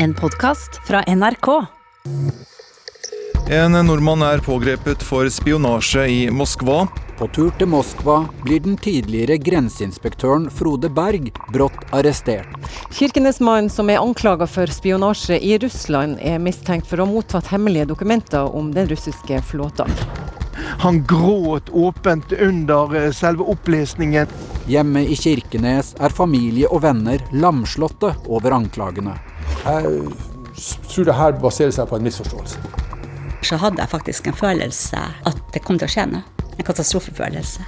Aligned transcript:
En 0.00 0.14
podkast 0.14 0.80
fra 0.86 1.02
NRK. 1.06 1.48
En 3.50 3.72
nordmann 3.86 4.22
er 4.22 4.38
pågrepet 4.46 5.02
for 5.02 5.26
spionasje 5.26 6.04
i 6.06 6.18
Moskva. 6.30 6.84
På 7.18 7.26
tur 7.34 7.50
til 7.58 7.66
Moskva 7.72 8.20
blir 8.44 8.62
den 8.62 8.76
tidligere 8.78 9.40
grenseinspektøren 9.42 10.46
Frode 10.54 10.86
Berg 10.94 11.32
brått 11.50 11.82
arrestert. 11.90 12.46
Kirkenesmannen 12.94 13.72
som 13.74 13.90
er 13.90 13.98
anklaga 13.98 14.46
for 14.46 14.70
spionasje 14.70 15.40
i 15.42 15.56
Russland, 15.58 16.20
er 16.22 16.38
mistenkt 16.38 16.86
for 16.86 17.02
å 17.02 17.08
ha 17.08 17.12
mottatt 17.16 17.50
hemmelige 17.50 17.88
dokumenter 17.90 18.54
om 18.54 18.70
den 18.76 18.86
russiske 18.92 19.40
flåten. 19.50 19.90
Han 20.84 21.02
gråt 21.10 21.72
åpent 21.74 22.32
under 22.38 22.94
eh, 22.94 23.10
selve 23.10 23.50
opplesningen. 23.50 24.30
Hjemme 24.70 25.02
i 25.10 25.18
Kirkenes 25.18 25.96
er 25.98 26.14
familie 26.14 26.70
og 26.70 26.84
venner 26.86 27.24
lamslåtte 27.34 28.12
over 28.28 28.54
anklagene. 28.60 29.16
Jeg 29.64 30.12
tror 30.88 31.04
det 31.04 31.14
her 31.14 31.32
baserer 31.42 31.74
seg 31.74 31.88
på 31.90 31.98
en 31.98 32.06
misforståelse. 32.06 32.60
Så 33.42 33.56
hadde 33.56 33.80
jeg 33.82 33.88
faktisk 33.88 34.26
en 34.26 34.36
følelse 34.36 35.00
at 35.26 35.42
det 35.54 35.62
kom 35.64 35.78
til 35.78 35.88
å 35.88 35.92
skje 35.92 36.06
noe. 36.10 36.22
En 36.58 36.66
katastrofefølelse. 36.66 37.66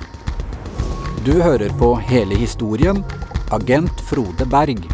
Du 1.26 1.36
hører 1.42 1.70
på 1.78 1.94
hele 2.08 2.36
historien 2.36 3.04
'Agent 3.50 4.00
Frode 4.08 4.46
Berg' 4.46 4.88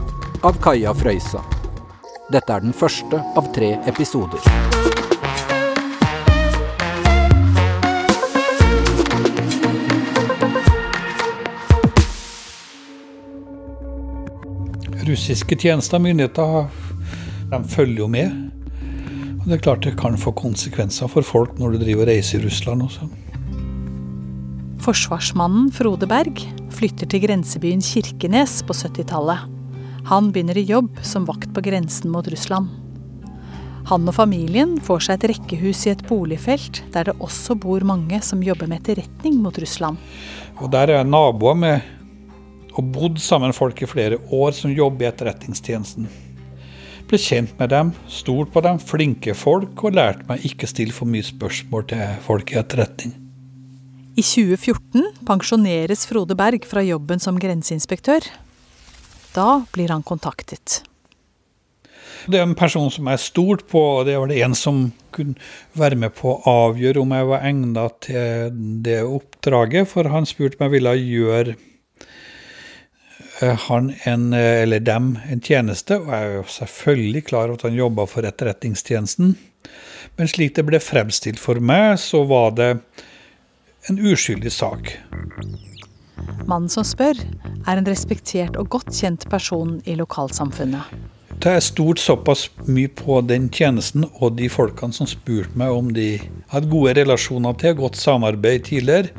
av 0.45 0.59
Kaja 0.61 0.93
Frøysa. 0.95 1.41
Dette 2.33 2.53
er 2.53 2.61
den 2.61 2.73
første 2.73 3.21
av 3.37 3.53
tre 3.55 3.79
episoder. 3.87 4.43
Russiske 15.07 15.55
tjenester 15.55 16.01
og 16.01 16.03
myndigheter 16.03 16.86
de 17.51 17.63
følger 17.71 18.03
jo 18.03 18.09
med. 18.11 18.33
Og 19.41 19.47
Det 19.47 19.55
er 19.59 19.63
klart 19.63 19.85
det 19.87 19.99
kan 19.99 20.19
få 20.19 20.33
konsekvenser 20.35 21.11
for 21.11 21.23
folk 21.23 21.59
når 21.61 21.77
du 21.77 21.85
driver 21.85 22.07
og 22.07 22.11
reiser 22.11 22.41
i 22.41 22.47
Russland 22.47 22.83
også. 22.83 23.07
Forsvarsmannen 24.83 25.71
Frode 25.75 26.07
Berg 26.11 26.43
flytter 26.75 27.09
til 27.11 27.23
grensebyen 27.23 27.83
Kirkenes 27.83 28.61
på 28.67 28.75
70-tallet. 28.75 29.47
Han 30.11 30.33
begynner 30.35 30.59
i 30.59 30.67
jobb 30.67 30.99
som 31.03 31.27
vakt 31.27 31.51
på 31.55 31.63
grensen 31.63 32.13
mot 32.13 32.27
Russland. 32.31 32.69
Han 33.87 34.07
og 34.11 34.17
familien 34.17 34.77
får 34.83 35.07
seg 35.07 35.19
et 35.19 35.31
rekkehus 35.31 35.85
i 35.87 35.93
et 35.93 36.03
boligfelt 36.09 36.83
der 36.95 37.07
det 37.07 37.19
også 37.23 37.55
bor 37.55 37.87
mange 37.87 38.19
som 38.27 38.43
jobber 38.43 38.67
med 38.71 38.83
etterretning 38.83 39.39
mot 39.43 39.59
Russland. 39.63 39.99
Og 40.59 40.71
Der 40.73 40.91
er 40.91 40.99
jeg 41.01 41.11
naboer 41.11 41.55
med 41.55 41.93
og 42.77 42.93
bodd 42.93 43.19
sammen 43.23 43.55
folk 43.57 43.81
i 43.83 43.89
flere 43.89 44.19
år 44.35 44.51
som 44.53 44.75
jobber 44.75 45.07
i 45.07 45.09
Etterretningstjenesten. 45.09 46.09
Ble 47.07 47.21
kjent 47.23 47.53
med 47.61 47.71
dem, 47.71 47.93
stolt 48.11 48.51
på 48.51 48.63
dem, 48.67 48.81
flinke 48.83 49.31
folk, 49.39 49.85
og 49.87 49.95
lærte 49.95 50.27
meg 50.27 50.43
ikke 50.49 50.67
stille 50.67 50.95
for 50.95 51.07
mye 51.07 51.23
spørsmål 51.23 51.87
til 51.93 52.17
folk 52.27 52.51
i 52.51 52.59
etterretning. 52.59 53.13
I 54.17 54.25
2014 54.25 55.05
pensjoneres 55.29 56.03
Frode 56.09 56.35
Berg 56.35 56.67
fra 56.67 56.83
jobben 56.83 57.23
som 57.23 57.39
grenseinspektør. 57.39 58.27
Da 59.37 59.49
blir 59.75 59.93
han 59.95 60.03
kontaktet. 60.03 60.81
Det 62.27 62.41
er 62.41 62.47
en 62.49 62.57
person 62.59 62.91
som 62.91 63.07
jeg 63.13 63.23
stolte 63.23 63.69
på, 63.71 63.83
og 64.01 64.09
det 64.09 64.17
var 64.19 64.33
det 64.33 64.41
en 64.43 64.57
som 64.59 64.89
kunne 65.15 65.39
være 65.79 66.01
med 66.01 66.15
på 66.17 66.33
å 66.33 66.55
avgjøre 66.67 67.05
om 67.05 67.15
jeg 67.15 67.29
var 67.31 67.47
egnet 67.47 68.01
til 68.09 68.59
det 68.83 68.99
oppdraget, 69.05 69.87
for 69.93 70.11
han 70.11 70.27
spurte 70.27 70.59
om 70.59 70.67
jeg 70.67 70.75
ville 70.75 70.97
gjøre 70.99 71.55
han 73.41 73.93
en, 74.03 74.33
eh, 74.33 74.63
eller 74.63 74.81
dem 74.81 75.19
en 75.31 75.41
tjeneste, 75.41 75.99
og 76.01 76.13
jeg 76.13 76.29
er 76.29 76.37
jo 76.39 76.45
selvfølgelig 76.49 77.25
klar 77.29 77.49
over 77.49 77.59
at 77.59 77.67
han 77.69 77.77
jobba 77.77 78.07
for 78.09 78.29
Etterretningstjenesten. 78.29 79.37
Men 80.17 80.31
slik 80.31 80.55
det 80.57 80.65
ble 80.65 80.81
fremstilt 80.81 81.41
for 81.41 81.61
meg, 81.61 81.99
så 82.01 82.23
var 82.25 82.55
det 82.57 82.71
en 83.91 83.99
uskyldig 83.99 84.53
sak. 84.53 84.95
Mannen 86.47 86.71
som 86.73 86.87
spør, 86.87 87.19
er 87.67 87.77
en 87.77 87.89
respektert 87.89 88.57
og 88.57 88.71
godt 88.73 88.95
kjent 88.95 89.27
person 89.31 89.81
i 89.85 89.99
lokalsamfunnet. 89.99 90.95
Det 91.37 91.51
er 91.53 91.61
stort 91.61 92.01
såpass 92.01 92.47
mye 92.65 92.89
på 92.97 93.19
den 93.29 93.51
tjenesten 93.53 94.07
og 94.09 94.39
de 94.39 94.49
folkene 94.49 94.97
som 94.97 95.09
spurte 95.11 95.59
meg 95.59 95.75
om 95.75 95.91
de 95.93 96.15
hadde 96.49 96.71
gode 96.73 96.95
relasjoner 96.97 97.59
til, 97.61 97.75
godt 97.77 97.99
samarbeid 98.01 98.65
tidligere, 98.71 99.13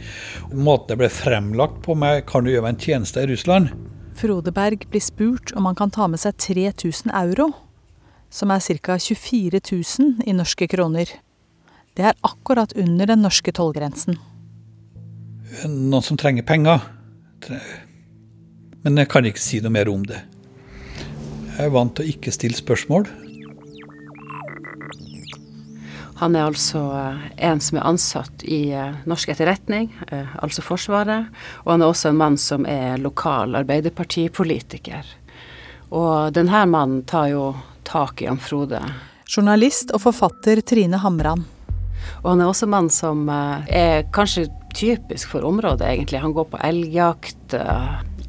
måten 0.50 0.96
det 0.96 0.97
ble 1.03 1.12
fremlagt 1.13 1.84
på 1.86 1.94
meg, 1.94 2.25
kan 2.25 2.44
du 2.44 2.50
gjøre 2.50 2.66
meg 2.66 2.74
en 2.74 2.81
tjeneste 2.88 3.22
i 3.22 3.30
Russland? 3.30 3.69
Frode 4.18 4.52
Berg 4.52 4.88
blir 4.90 5.02
spurt 5.02 5.52
om 5.54 5.66
han 5.66 5.76
kan 5.78 5.92
ta 5.94 6.08
med 6.10 6.18
seg 6.20 6.38
3000 6.42 7.12
euro, 7.14 7.52
som 8.34 8.50
er 8.50 8.64
ca. 8.82 8.98
24 8.98 9.62
000 9.62 10.26
i 10.26 10.34
norske 10.34 10.68
kroner. 10.68 11.12
Det 11.94 12.06
er 12.06 12.18
akkurat 12.26 12.74
under 12.74 13.06
den 13.14 13.22
norske 13.22 13.54
tollgrensen. 13.54 14.18
Noen 15.70 16.04
som 16.06 16.18
trenger 16.18 16.46
penger. 16.46 16.82
Men 18.82 18.98
jeg 18.98 19.10
kan 19.14 19.26
ikke 19.26 19.42
si 19.42 19.62
noe 19.62 19.74
mer 19.74 19.90
om 19.90 20.04
det. 20.06 20.24
Jeg 21.58 21.70
er 21.70 21.74
vant 21.74 21.94
til 21.98 22.06
å 22.06 22.12
ikke 22.16 22.34
stille 22.34 22.58
spørsmål. 22.58 23.06
Han 26.18 26.36
er 26.36 26.48
altså 26.48 26.82
eh, 26.98 27.26
en 27.50 27.60
som 27.62 27.78
er 27.78 27.86
ansatt 27.86 28.44
i 28.44 28.72
eh, 28.74 28.96
norsk 29.06 29.30
etterretning, 29.36 29.92
eh, 30.10 30.32
altså 30.42 30.64
Forsvaret. 30.66 31.28
Og 31.66 31.76
han 31.76 31.84
er 31.84 31.92
også 31.92 32.10
en 32.10 32.18
mann 32.18 32.38
som 32.42 32.66
er 32.66 32.98
lokal 33.02 33.54
arbeiderpartipolitiker. 33.60 35.12
Og 35.94 36.34
denne 36.34 36.64
mannen 36.70 37.04
tar 37.08 37.30
jo 37.36 37.52
tak 37.88 38.24
i 38.24 38.32
han 38.32 38.42
Frode. 38.42 38.82
Journalist 39.30 39.94
og 39.94 40.02
forfatter 40.08 40.64
Trine 40.66 40.98
Hamran. 41.04 41.46
Og 42.24 42.32
han 42.32 42.42
er 42.42 42.50
også 42.50 42.66
en 42.66 42.74
mann 42.74 42.90
som 42.94 43.28
er 43.30 44.08
kanskje 44.16 44.48
typisk 44.76 45.30
for 45.32 45.46
området, 45.46 45.86
egentlig. 45.86 46.22
Han 46.24 46.34
går 46.36 46.50
på 46.52 46.60
elgjakt. 46.66 47.56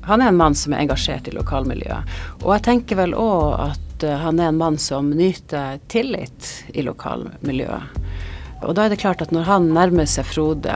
Han 0.09 0.23
er 0.23 0.31
en 0.31 0.39
mann 0.39 0.57
som 0.59 0.75
er 0.75 0.85
engasjert 0.85 1.29
i 1.31 1.35
lokalmiljøet. 1.37 2.17
Og 2.43 2.55
jeg 2.57 2.67
tenker 2.69 2.99
vel 3.01 3.15
òg 3.19 3.69
at 3.69 3.88
han 4.03 4.41
er 4.41 4.51
en 4.51 4.59
mann 4.61 4.79
som 4.79 5.11
nyter 5.11 5.81
tillit 5.89 6.65
i 6.75 6.83
lokalmiljøet. 6.83 7.99
Og 8.63 8.75
da 8.75 8.85
er 8.85 8.93
det 8.93 9.01
klart 9.03 9.23
at 9.23 9.31
når 9.35 9.47
han 9.47 9.69
nærmer 9.75 10.09
seg 10.11 10.27
Frode 10.27 10.75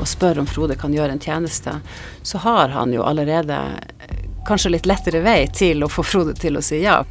og 0.00 0.08
spør 0.08 0.40
om 0.40 0.48
Frode 0.48 0.76
kan 0.80 0.94
gjøre 0.94 1.12
en 1.16 1.22
tjeneste, 1.22 1.74
så 2.22 2.38
har 2.44 2.72
han 2.72 2.94
jo 2.94 3.04
allerede 3.04 3.58
kanskje 4.48 4.74
litt 4.76 4.88
lettere 4.88 5.20
vei 5.24 5.44
til 5.52 5.84
å 5.84 5.90
få 5.90 6.04
Frode 6.06 6.34
til 6.38 6.56
å 6.56 6.64
si 6.64 6.80
ja. 6.84 7.02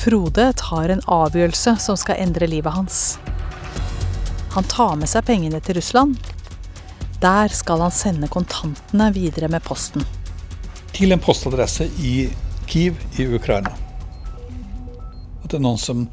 Frode 0.00 0.52
tar 0.56 0.88
en 0.88 1.04
avgjørelse 1.04 1.76
som 1.84 1.98
skal 2.00 2.22
endre 2.24 2.48
livet 2.48 2.72
hans. 2.72 3.18
Han 4.56 4.64
tar 4.64 4.96
med 4.98 5.10
seg 5.12 5.26
pengene 5.28 5.60
til 5.62 5.76
Russland. 5.78 6.16
Der 7.20 7.52
skal 7.52 7.84
han 7.84 7.92
sende 7.94 8.30
kontantene 8.32 9.10
videre 9.14 9.50
med 9.52 9.62
posten. 9.62 10.02
Til 10.96 11.12
en 11.12 11.20
postadresse 11.22 11.86
i 12.00 12.14
Kiev 12.70 13.00
i 13.18 13.26
Ukraina. 13.26 13.72
At 15.42 15.50
det 15.50 15.58
er 15.58 15.64
noen 15.64 15.80
som 15.80 16.04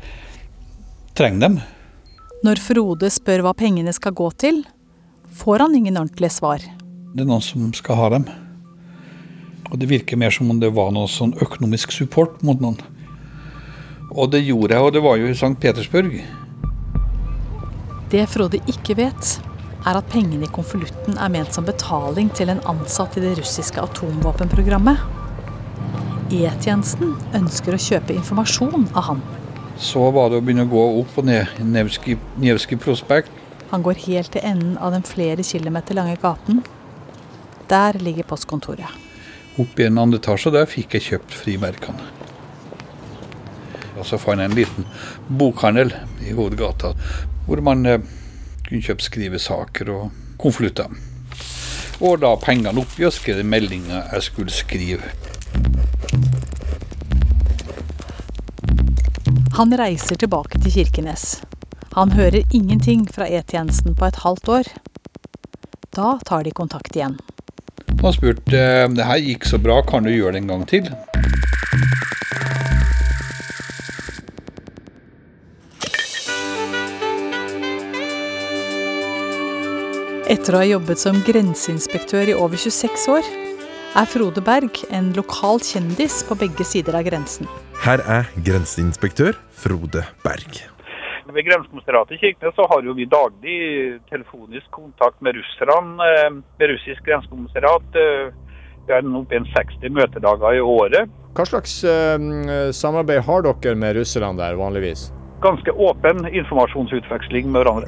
trenger 1.17 1.43
dem. 1.43 1.59
Når 2.45 2.61
Frode 2.61 3.11
spør 3.13 3.43
hva 3.45 3.53
pengene 3.57 3.93
skal 3.93 4.15
gå 4.17 4.31
til, 4.41 4.63
får 5.37 5.61
han 5.65 5.75
ingen 5.77 5.99
ordentlige 6.01 6.33
svar. 6.33 6.63
Det 7.13 7.21
er 7.21 7.29
noen 7.29 7.45
som 7.45 7.69
skal 7.77 7.99
ha 7.99 8.09
dem. 8.15 8.25
Og 9.69 9.77
det 9.77 9.89
virker 9.91 10.17
mer 10.17 10.33
som 10.33 10.49
om 10.49 10.61
det 10.61 10.71
var 10.73 10.89
noe 10.95 11.09
sånn 11.11 11.35
økonomisk 11.43 11.93
support 11.93 12.41
mot 12.45 12.61
noen. 12.63 12.79
Og 14.15 14.31
det 14.33 14.41
gjorde 14.47 14.73
jeg, 14.73 14.85
og 14.87 14.93
det 14.95 15.03
var 15.03 15.19
jo 15.19 15.29
i 15.29 15.35
St. 15.35 15.53
Petersburg. 15.61 16.15
Det 18.09 18.23
Frode 18.31 18.63
ikke 18.71 18.95
vet, 18.97 19.37
er 19.85 19.99
at 19.99 20.09
pengene 20.09 20.47
i 20.47 20.51
konvolutten 20.57 21.19
er 21.21 21.31
ment 21.31 21.53
som 21.53 21.67
betaling 21.67 22.31
til 22.33 22.49
en 22.49 22.63
ansatt 22.71 23.19
i 23.19 23.23
det 23.23 23.35
russiske 23.41 23.83
atomvåpenprogrammet. 23.83 25.16
E-tjenesten 26.27 27.13
ønsker 27.37 27.77
å 27.77 27.79
kjøpe 27.79 28.11
informasjon 28.17 28.89
av 28.91 29.05
han. 29.07 29.19
Så 29.79 30.01
var 30.11 30.31
det 30.31 30.41
å 30.41 30.43
begynne 30.43 30.65
å 30.67 30.71
gå 30.71 30.81
opp 30.99 31.19
og 31.21 31.27
ned 31.29 31.61
Nevskij 31.63 32.17
Nevski 32.41 32.75
prospekt. 32.81 33.31
Han 33.69 33.83
går 33.85 34.01
helt 34.07 34.33
til 34.35 34.43
enden 34.43 34.75
av 34.83 34.91
den 34.91 35.05
flere 35.07 35.43
kilometer 35.47 35.95
lange 35.95 36.17
gaten. 36.19 36.59
Der 37.71 37.99
ligger 38.03 38.27
postkontoret. 38.27 38.91
Opp 39.57 39.79
i 39.79 39.87
en 39.87 40.01
andre 40.01 40.19
etasje, 40.19 40.51
der 40.51 40.67
fikk 40.67 40.97
jeg 40.97 41.05
kjøpt 41.05 41.37
frimerkene. 41.45 42.11
Og 43.97 44.03
så 44.05 44.19
fant 44.19 44.43
jeg 44.43 44.51
en 44.51 44.57
liten 44.57 44.87
bokhandel 45.39 45.93
i 46.27 46.35
hovedgata, 46.35 46.91
hvor 47.47 47.63
man 47.63 47.87
eh, 47.87 48.03
kunne 48.67 48.83
kjøpe 48.83 49.07
skrivesaker 49.07 49.95
og 49.95 50.11
konvolutter. 50.43 50.91
Og 52.03 52.19
da 52.21 52.35
pengene 52.37 52.83
oppi 52.83 53.07
og 53.07 53.15
skrev 53.15 53.41
meldinga 53.47 54.03
jeg 54.11 54.27
skulle 54.27 54.53
skrive. 54.53 55.15
Han 59.57 59.71
reiser 59.73 60.19
tilbake 60.21 60.59
til 60.61 60.69
Kirkenes. 60.69 61.39
Han 61.95 62.11
hører 62.13 62.43
ingenting 62.53 63.07
fra 63.09 63.25
E-tjenesten 63.25 63.95
på 63.97 64.05
et 64.05 64.19
halvt 64.21 64.49
år. 64.53 64.67
Da 65.97 66.11
tar 66.29 66.43
de 66.45 66.51
kontakt 66.53 66.93
igjen. 66.93 67.15
Han 68.03 68.13
spurte 68.13 68.43
spurt 68.45 68.93
det 68.99 69.07
her 69.09 69.17
gikk 69.17 69.49
så 69.49 69.57
bra, 69.57 69.79
kan 69.81 70.05
du 70.05 70.11
gjøre 70.13 70.35
det 70.35 70.43
en 70.43 70.51
gang 70.53 70.67
til? 70.69 70.91
Etter 80.29 80.53
å 80.53 80.61
ha 80.61 80.69
jobbet 80.75 81.01
som 81.01 81.23
grenseinspektør 81.25 82.29
i 82.29 82.37
over 82.37 82.61
26 82.61 83.09
år, 83.09 83.33
er 83.97 84.05
Frode 84.05 84.45
Berg 84.45 84.83
en 84.93 85.15
lokal 85.17 85.65
kjendis 85.65 86.21
på 86.29 86.37
begge 86.37 86.67
sider 86.75 87.01
av 87.01 87.09
grensen. 87.09 87.49
Her 87.87 88.01
er 88.03 88.25
grenseinspektør 88.43 89.37
Frode 89.55 90.01
Berg. 90.19 90.57
Ved 91.31 91.45
grensekommissariatet 91.47 92.17
i 92.17 92.19
Kirkenes 92.19 92.55
så 92.57 92.65
har 92.67 92.81
jo 92.83 92.91
vi 92.97 93.05
daglig 93.07 93.59
telefonisk 94.09 94.65
kontakt 94.75 95.21
med 95.23 95.37
russerne, 95.37 95.93
eh, 96.03 96.33
med 96.59 96.71
russisk 96.73 97.05
grensekommissariat. 97.07 97.87
Eh, 97.95 98.33
vi 98.87 98.93
har 98.93 99.07
oppe 99.19 99.35
i 99.35 99.39
60 99.55 99.93
møtedager 99.95 100.57
i 100.57 100.59
året. 100.59 101.07
Hva 101.35 101.45
slags 101.47 101.77
uh, 101.87 102.71
samarbeid 102.75 103.21
har 103.23 103.47
dere 103.47 103.75
med 103.75 103.95
russerne 103.95 104.35
der 104.35 104.59
vanligvis? 104.59 105.13
Ganske 105.41 105.71
åpen 105.71 106.27
informasjonsutveksling 106.27 107.47
med 107.51 107.63
hverandre. 107.63 107.87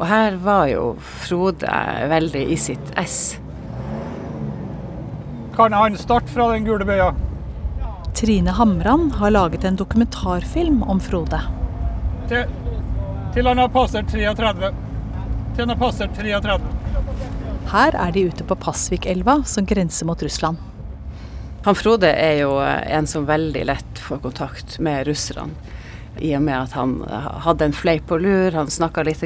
Og 0.00 0.06
her 0.10 0.42
var 0.42 0.66
jo 0.74 0.96
Frode 0.98 1.70
veldig 2.10 2.44
i 2.50 2.58
sitt 2.58 2.94
ess. 2.98 3.41
Kan 5.56 5.72
han 5.72 5.98
starte 5.98 6.32
fra 6.32 6.48
den 6.52 6.64
gule 6.64 6.84
bøya? 6.84 7.12
Trine 8.14 8.50
Hamran 8.50 9.10
har 9.10 9.30
laget 9.30 9.64
en 9.64 9.76
dokumentarfilm 9.76 10.82
om 10.82 11.00
Frode. 11.00 11.40
Til, 12.28 12.44
til 13.34 13.46
han 13.46 13.58
har 13.58 13.68
passert 13.72 14.08
33. 14.12 14.72
Til 15.54 15.64
han 15.64 15.74
har 15.74 15.80
passert 15.80 16.16
33. 16.16 16.58
Her 17.72 17.96
er 17.96 18.12
de 18.12 18.26
ute 18.28 18.44
på 18.44 18.56
Pasvikelva, 18.56 19.42
som 19.46 19.66
grenser 19.68 20.08
mot 20.08 20.22
Russland. 20.22 20.56
Han 21.64 21.76
Frode 21.78 22.08
er 22.08 22.40
jo 22.42 22.56
en 22.60 23.06
som 23.06 23.28
veldig 23.28 23.64
lett 23.68 24.00
får 24.02 24.24
kontakt 24.24 24.78
med 24.80 25.06
russerne. 25.06 25.52
I 26.20 26.34
og 26.36 26.42
med 26.44 26.54
at 26.58 26.74
han 26.76 26.98
hadde 27.44 27.70
en 27.70 27.74
fleip 27.76 28.04
på 28.10 28.18
lur, 28.20 28.52
han 28.52 28.70
snakka 28.70 29.04
litt 29.06 29.22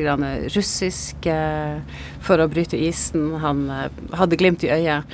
russisk 0.55 1.27
eh, 1.27 1.81
for 2.23 2.39
å 2.39 2.47
bryte 2.49 2.79
isen. 2.79 3.35
Han 3.43 3.67
eh, 3.71 3.91
hadde 4.15 4.39
glimt 4.39 4.65
i 4.65 4.71
øyet. 4.71 5.05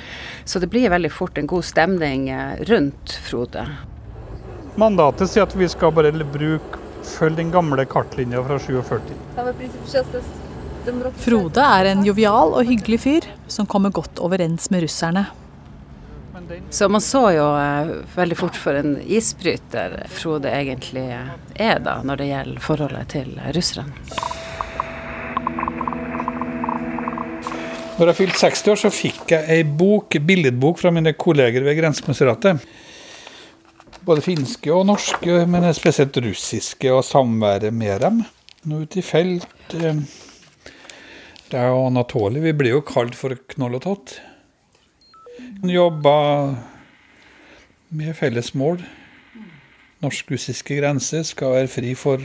Så 0.45 0.61
det 0.61 0.69
blir 0.69 0.93
veldig 0.93 1.11
fort 1.11 1.37
en 1.37 1.49
god 1.49 1.65
stemning 1.65 2.29
eh, 2.29 2.61
rundt 2.69 3.17
Frode. 3.25 3.65
Mandatet 4.77 5.29
sier 5.29 5.47
at 5.47 5.57
vi 5.57 5.69
skal 5.69 5.93
bare 5.93 6.13
bruke 6.13 6.81
følge 7.03 7.41
den 7.41 7.51
gamle 7.51 7.85
kartlinja 7.85 8.43
fra 8.47 8.59
47. 8.59 9.01
Frode 11.23 11.63
er 11.77 11.89
en 11.91 12.03
jovial 12.05 12.55
og 12.57 12.67
hyggelig 12.67 12.99
fyr 13.03 13.27
som 13.51 13.67
kommer 13.69 13.93
godt 13.93 14.19
overens 14.23 14.69
med 14.71 14.85
russerne. 14.85 15.27
Så 16.69 16.89
man 16.89 17.01
så 17.01 17.23
jo 17.33 17.45
eh, 17.57 17.91
veldig 18.15 18.37
fort 18.37 18.57
for 18.59 18.77
en 18.77 18.95
isbryter 19.01 19.99
Frode 20.13 20.51
egentlig 20.53 21.05
er 21.13 21.83
da, 21.83 21.99
når 22.05 22.21
det 22.21 22.29
gjelder 22.29 22.63
forholdet 22.63 23.13
til 23.13 23.35
russerne. 23.55 23.93
Når 27.93 28.09
jeg 28.09 28.17
fylte 28.17 28.39
60 28.41 28.71
år, 28.73 28.79
så 28.81 28.89
fikk 28.89 29.31
jeg 29.35 29.49
ei 29.53 29.61
bok, 29.63 30.15
billedbok 30.25 30.79
fra 30.81 30.89
mine 30.93 31.13
kolleger 31.13 31.61
ved 31.65 31.77
Grensekommissariatet. 31.77 32.63
Både 34.03 34.23
finske 34.25 34.73
og 34.73 34.87
norske, 34.89 35.43
men 35.47 35.69
spesielt 35.77 36.17
russiske, 36.25 36.89
og 36.91 37.05
samværet 37.05 37.73
med 37.73 38.01
dem. 38.01 38.23
Nå 38.67 38.81
ute 38.83 38.99
i 38.99 39.05
felt. 39.05 39.77
Eh, 39.77 40.01
det 41.51 41.61
er 41.61 41.69
Anatoly. 41.69 42.41
Vi 42.41 42.55
blir 42.57 42.79
jo 42.79 42.85
kalt 42.87 43.15
for 43.15 43.37
Knoll 43.53 43.77
og 43.77 43.85
Tott. 43.85 44.17
Jobba 45.63 46.55
med 47.87 48.15
felles 48.15 48.49
mål. 48.53 48.81
Norsk-russiske 50.03 50.75
grenser 50.75 51.23
skal 51.23 51.53
være 51.55 51.69
fri 51.71 51.93
for 51.95 52.19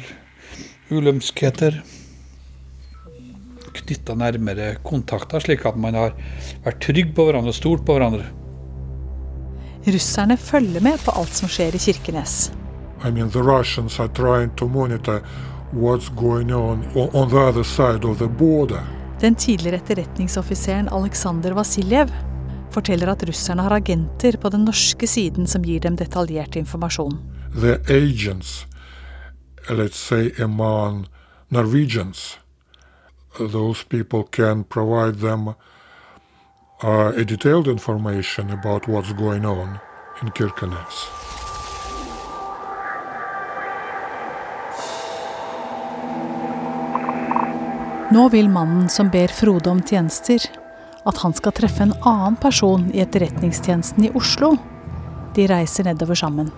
ulømskheter. 0.90 1.76
Knytta 3.76 4.16
nærmere 4.18 4.72
kontakter, 4.82 5.38
slik 5.44 5.62
at 5.70 5.78
man 5.78 5.94
har 5.94 6.16
vært 6.64 6.80
trygg 6.82 7.12
på 7.14 7.28
hverandre 7.28 7.54
og 7.54 7.58
stolt 7.60 7.84
på 7.86 7.94
hverandre. 7.94 8.26
Russerne 9.86 10.36
følger 10.36 10.82
med 10.82 10.98
på 11.04 11.14
alt 11.14 11.38
som 11.38 11.46
skjer 11.46 11.78
i 11.78 11.82
Kirkenes. 11.84 12.50
I 13.06 13.12
mean, 13.14 13.30
the 13.30 13.42
Russians 13.42 14.00
are 14.00 14.08
trying 14.08 14.50
to 14.56 14.66
monitor 14.66 15.22
what's 15.72 16.08
going 16.08 16.50
on 16.50 16.82
on 16.96 17.30
the 17.30 17.38
other 17.38 17.62
side 17.62 18.04
of 18.04 18.18
the 18.18 18.26
border. 18.26 18.82
Den 19.20 19.34
tidligere 19.34 19.76
etterretningsoffiseren 19.76 20.88
Aleksandr 20.88 21.54
Vasiljev 21.54 22.10
forteller 22.72 23.10
at 23.12 23.22
russerne 23.28 23.62
har 23.62 23.74
agenter 23.76 24.36
på 24.40 24.50
den 24.50 24.64
norske 24.68 25.06
siden 25.06 25.46
som 25.46 25.64
gir 25.64 25.80
dem 25.80 25.96
detaljert 25.96 26.56
informasjon. 26.56 27.18
The 27.54 27.78
agents, 27.88 28.66
let's 29.68 29.96
say 29.96 30.32
among 30.42 31.06
Norwegians, 31.48 32.38
those 33.38 33.84
people 33.84 34.24
can 34.24 34.64
provide 34.64 35.20
them 35.20 35.48
uh, 35.48 37.12
a 37.16 37.24
detailed 37.24 37.68
information 37.68 38.50
about 38.50 38.88
what's 38.88 39.12
going 39.12 39.46
on 39.46 39.78
in 40.22 40.30
Kirkenes. 40.30 41.08
Nå 48.10 48.28
vil 48.28 48.48
mannen 48.48 48.88
som 48.88 49.10
ber 49.10 49.28
Frode 49.28 49.70
om 49.70 49.82
tjenester, 49.82 50.38
at 51.08 51.20
han 51.24 51.34
skal 51.36 51.54
treffe 51.56 51.84
en 51.84 51.94
annen 52.06 52.36
person 52.40 52.88
i 52.94 53.02
etterretningstjenesten 53.04 54.08
i 54.08 54.12
Oslo. 54.18 54.54
De 55.36 55.46
reiser 55.50 55.88
nedover 55.88 56.18
sammen. 56.18 56.52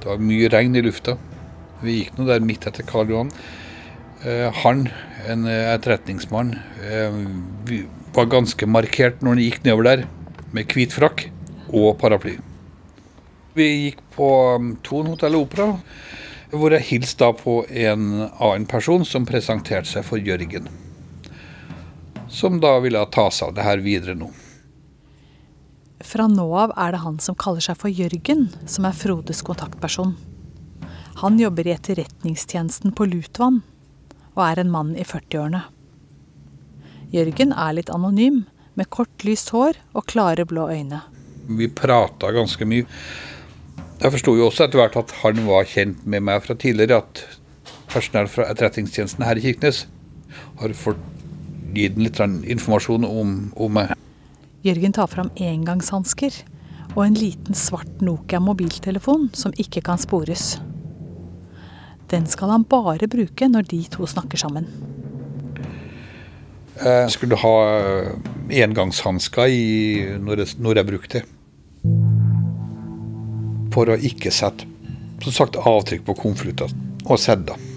Det 0.00 0.08
var 0.08 0.22
mye 0.22 0.48
regn 0.52 0.78
i 0.78 0.84
lufta. 0.84 1.16
Vi 1.84 2.00
gikk 2.00 2.16
nå 2.18 2.28
der 2.28 2.44
midt 2.44 2.66
etter 2.68 2.86
Karl 2.86 3.10
Johan. 3.12 3.32
Eh, 4.24 4.48
han, 4.62 4.86
en 5.28 5.46
eh, 5.48 5.72
etterretningsmann, 5.74 6.54
eh, 6.84 7.20
var 8.16 8.30
ganske 8.32 8.68
markert 8.68 9.20
når 9.22 9.36
han 9.36 9.44
gikk 9.44 9.62
nedover 9.64 9.88
der, 9.88 10.06
med 10.56 10.72
hvit 10.74 10.96
frakk 10.96 11.28
og 11.70 11.94
paraply. 12.00 12.36
Vi 13.54 13.68
gikk 13.68 14.02
på 14.14 14.26
um, 14.56 14.74
Thon 14.86 15.08
hotell 15.10 15.36
Opera 15.38 15.72
hvor 16.50 16.74
jeg 16.74 16.86
hilste 16.88 17.28
på 17.38 17.60
en 17.68 18.26
annen 18.26 18.66
person 18.70 19.04
som 19.06 19.26
presenterte 19.26 19.86
seg 19.86 20.06
for 20.06 20.18
Jørgen. 20.18 20.66
Som 22.30 22.60
da 22.62 22.76
ville 22.80 23.02
ta 23.10 23.26
seg 23.34 23.50
av 23.50 23.56
det 23.58 23.66
her 23.66 23.82
videre 23.84 24.14
nå. 24.18 24.30
Fra 26.06 26.26
nå 26.30 26.46
av 26.56 26.72
er 26.80 26.94
det 26.94 27.02
han 27.02 27.18
som 27.20 27.36
kaller 27.38 27.64
seg 27.64 27.76
for 27.80 27.92
Jørgen, 27.92 28.46
som 28.70 28.86
er 28.88 28.96
Frodes 28.96 29.42
kontaktperson. 29.44 30.14
Han 31.20 31.36
jobber 31.38 31.66
i 31.68 31.74
etterretningstjenesten 31.74 32.94
på 32.96 33.04
Lutvann, 33.10 33.60
og 34.32 34.40
er 34.46 34.62
en 34.62 34.72
mann 34.72 34.94
i 34.96 35.04
40-årene. 35.04 35.66
Jørgen 37.12 37.52
er 37.52 37.76
litt 37.76 37.92
anonym, 37.92 38.44
med 38.78 38.88
kort, 38.94 39.12
lyst 39.26 39.50
hår 39.52 39.76
og 39.98 40.06
klare, 40.08 40.46
blå 40.48 40.70
øyne. 40.70 41.02
Vi 41.50 41.68
prata 41.68 42.30
ganske 42.32 42.64
mye. 42.64 42.86
Jeg 44.00 44.14
forsto 44.14 44.32
jo 44.38 44.46
også 44.46 44.64
etter 44.64 44.80
hvert 44.80 44.96
at 44.96 45.12
han 45.20 45.42
var 45.44 45.68
kjent 45.68 46.06
med 46.08 46.24
meg 46.24 46.44
fra 46.46 46.56
tidligere, 46.56 47.02
at 47.02 47.24
personell 47.90 48.30
fra 48.30 48.46
etterretningstjenesten 48.48 49.26
her 49.26 49.36
i 49.36 49.44
Kirkenes 49.44 49.82
har 50.62 50.72
fått 50.78 51.19
gitt 51.74 51.98
litt 52.00 52.20
informasjon 52.20 53.06
om, 53.06 53.34
om 53.56 53.76
meg. 53.78 53.94
Jørgen 54.66 54.92
tar 54.96 55.08
fram 55.08 55.30
engangshansker 55.40 56.34
og 56.96 57.04
en 57.04 57.16
liten 57.16 57.56
svart 57.56 58.02
Nokia 58.04 58.40
mobiltelefon 58.42 59.30
som 59.36 59.54
ikke 59.56 59.82
kan 59.86 60.00
spores. 60.00 60.58
Den 62.10 62.26
skal 62.26 62.50
han 62.50 62.66
bare 62.66 63.08
bruke 63.10 63.48
når 63.48 63.68
de 63.70 63.84
to 63.92 64.06
snakker 64.10 64.40
sammen. 64.40 64.66
Jeg 66.80 67.12
skulle 67.12 67.36
ha 67.38 67.54
engangshansker 68.64 70.18
når, 70.24 70.46
når 70.58 70.80
jeg 70.80 70.88
brukte 70.88 71.20
det 71.20 71.26
for 73.70 73.86
å 73.92 73.94
ikke 73.94 74.32
sette 74.34 74.66
som 75.20 75.32
sagt, 75.32 75.56
avtrykk 75.56 76.06
på 76.06 76.16
konvolutter 76.22 76.72
og 77.04 77.20
sedler. 77.20 77.69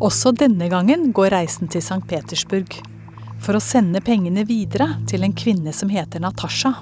Også 0.00 0.32
denne 0.32 0.68
gangen 0.72 1.10
går 1.12 1.34
reisen 1.34 1.68
til 1.68 1.82
St. 1.84 2.00
Petersburg 2.08 2.72
for 3.40 3.56
å 3.56 3.60
sende 3.60 4.00
pengene 4.04 4.46
videre 4.48 4.94
til 5.08 5.26
en 5.26 5.34
kvinne 5.36 5.74
som 5.76 5.92
heter 5.92 6.22
Natasha. 6.24 6.72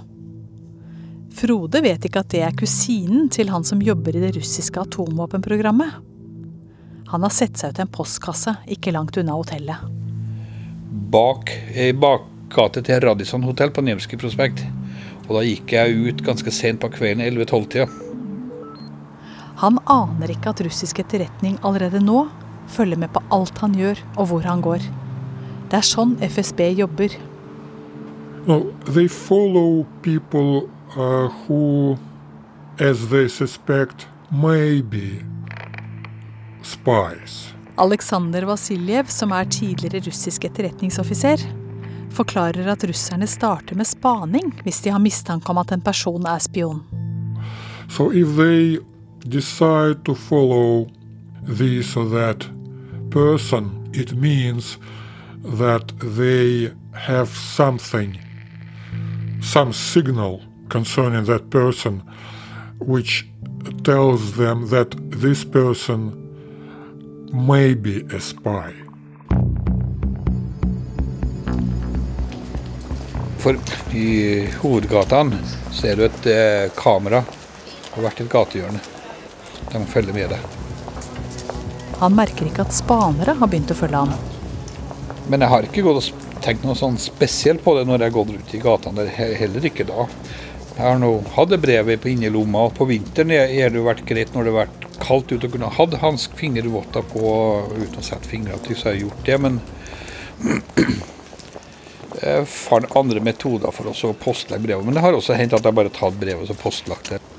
Frode 1.35 1.83
vet 1.83 2.07
ikke 2.07 2.23
at 2.23 2.31
det 2.31 2.45
er 2.47 2.55
kusinen 2.59 3.27
til 3.35 3.51
han 3.51 3.67
som 3.67 3.83
jobber 3.83 4.15
i 4.15 4.23
det 4.23 4.33
russiske 4.39 4.87
atomvåpenprogrammet. 4.87 5.99
Han 7.11 7.27
har 7.27 7.35
sett 7.35 7.59
seg 7.59 7.75
ut 7.75 7.83
en 7.83 7.91
postkasse 7.91 8.55
ikke 8.71 8.95
langt 8.95 9.19
unna 9.19 9.35
hotellet. 9.35 9.83
Bak 11.11 11.51
ei 11.75 11.91
bakgate 11.97 12.85
til 12.87 13.03
Radisson 13.03 13.47
hotell 13.47 13.75
på 13.75 13.83
Nevskij 13.83 14.21
prospekt. 14.21 14.63
Og 15.27 15.41
da 15.41 15.45
gikk 15.45 15.75
jeg 15.75 15.97
ut 16.09 16.23
ganske 16.25 16.53
sent 16.55 16.81
på 16.81 16.89
kvelden, 16.95 17.27
11-12-tida. 17.27 17.89
Han 19.59 19.81
aner 19.91 20.31
ikke 20.33 20.55
at 20.55 20.63
russisk 20.65 21.03
etterretning 21.03 21.59
allerede 21.67 22.01
nå 22.01 22.29
følger 22.69 23.01
med 23.01 23.13
på 23.15 23.23
alt 23.35 23.59
han 23.63 23.75
gjør 23.77 24.01
og 24.17 24.31
hvor 24.31 24.47
han 24.47 24.63
går. 24.65 24.85
Det 25.69 25.81
er 25.81 25.85
sånn 25.85 26.17
FSB 26.25 26.61
jobber. 26.79 27.15
Well, 28.49 28.73
they 28.87 29.09
follow 29.09 29.85
people 30.03 30.69
uh, 30.97 31.29
who, 31.45 31.99
as 32.81 33.09
they 33.11 33.29
suspect, 33.29 34.07
may 34.31 34.81
be 34.81 35.25
spies. 36.63 37.55
Aleksandr 37.79 38.47
Vasiljev, 38.49 39.07
som 39.13 39.33
er 39.33 39.45
tidligere 39.45 40.01
russisk 40.09 40.49
etterretningsoffiser, 40.49 41.45
forklarer 42.11 42.67
at 42.73 42.85
russerne 42.89 43.29
starter 43.29 43.77
med 43.79 43.87
spaning 43.87 44.51
hvis 44.65 44.81
de 44.83 44.91
har 44.91 45.03
mistanke 45.03 45.53
om 45.53 45.61
at 45.61 45.73
en 45.77 45.85
person 45.85 46.27
er 46.27 46.41
spion. 46.43 46.83
So 47.89 48.11
if 48.13 48.37
they 48.37 48.79
decide 49.29 50.05
to 50.05 50.15
follow 50.15 50.89
this 51.47 51.97
or 51.97 52.09
that 52.11 52.49
person, 53.11 53.91
it 53.93 54.13
means 54.13 54.79
that 55.43 55.93
they 55.99 56.73
have 56.93 57.29
something, 57.29 58.19
some 59.41 59.73
signal 59.73 60.43
concerning 60.69 61.25
that 61.25 61.51
person, 61.51 62.03
which 62.79 63.27
tells 63.85 64.37
them 64.37 64.69
that 64.69 64.95
this 65.11 65.45
person 65.45 66.13
may 67.33 67.75
be 67.75 68.03
a 68.13 68.21
spy. 68.21 68.73
For 73.39 73.57
i 73.95 74.47
hovedgatene 74.61 75.39
så 75.73 75.87
er 75.87 75.97
det 75.97 76.11
et 76.11 76.27
eh, 76.27 76.71
kamera 76.77 77.23
på 77.95 78.03
hvert 78.03 78.21
et 78.21 78.31
gatehjørne. 78.31 78.81
De 79.73 79.85
følger 79.93 80.17
med 80.17 80.35
deg. 80.35 80.58
Han 81.99 82.15
merker 82.15 82.47
ikke 82.47 82.63
at 82.67 82.75
spanere 82.77 83.35
har 83.41 83.51
begynt 83.51 83.73
å 83.75 83.79
følge 83.79 84.03
han. 84.05 84.13
Men 85.29 85.43
jeg 85.45 85.53
har 85.53 85.67
ikke 85.67 85.85
gått 85.85 86.13
og 86.13 86.27
tenkt 86.45 86.65
noe 86.65 86.79
sånn 86.79 86.99
spesielt 87.03 87.65
på 87.65 87.75
det 87.77 87.85
når 87.89 88.05
jeg 88.05 88.11
har 88.11 88.17
gått 88.17 88.35
rundt 88.37 88.55
i 88.55 88.61
gatene. 88.63 89.07
Heller 89.41 89.67
ikke 89.67 89.87
da. 89.89 90.07
Jeg 90.79 90.85
har 90.85 91.01
nå 91.03 91.11
hatt 91.35 91.57
brevet 91.59 92.05
på 92.05 92.13
innerlomma, 92.13 92.69
og 92.69 92.77
på 92.79 92.87
vinteren 92.87 93.35
er 93.35 93.73
det 93.73 93.81
jo 93.81 93.89
vært 93.89 94.05
greit 94.07 94.31
når 94.35 94.47
det 94.47 94.53
har 94.55 94.61
vært 94.61 94.87
kaldt 95.03 95.33
ute 95.35 95.49
å 95.49 95.53
kunne 95.53 95.71
hatt 95.75 95.97
hansk 96.03 96.37
fingervotter 96.39 97.03
på 97.11 97.33
uten 97.75 97.99
å 97.99 98.07
sette 98.07 98.31
fingeravtrykk, 98.31 98.79
så 98.79 98.91
har 98.91 98.95
jeg 98.95 99.09
gjort 99.09 99.27
det. 99.27 99.39
Men 99.43 99.59
jeg 102.23 102.47
fant 102.55 102.97
andre 103.03 103.25
metoder 103.27 103.75
for 103.75 103.91
å 103.91 104.15
postlegge 104.23 104.69
brevet. 104.69 104.87
Men 104.87 104.95
det 104.95 105.03
har 105.03 105.19
også 105.19 105.39
hendt 105.39 105.59
at 105.59 105.67
jeg 105.67 105.75
bare 105.81 105.91
har 105.91 105.99
tatt 105.99 106.23
brevet 106.23 106.55
og 106.55 106.63
postlagt 106.63 107.11
det. 107.17 107.38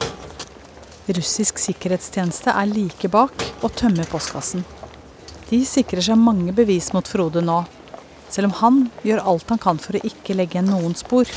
Russisk 1.15 1.57
sikkerhetstjeneste 1.61 2.53
er 2.53 2.69
like 2.69 3.09
bak 3.09 3.33
og 3.63 3.71
tømmer 3.77 4.05
postkassen. 4.11 4.65
De 5.49 5.63
sikrer 5.65 6.03
seg 6.05 6.19
mange 6.21 6.53
bevis 6.53 6.91
mot 6.93 7.07
Frode 7.09 7.41
nå, 7.41 7.63
selv 8.29 8.51
om 8.51 8.57
han 8.59 8.81
gjør 9.05 9.23
alt 9.31 9.49
han 9.49 9.61
kan 9.61 9.81
for 9.81 9.97
å 9.97 10.03
ikke 10.05 10.35
legge 10.37 10.59
igjen 10.59 10.69
noen 10.69 10.93
spor. 10.97 11.29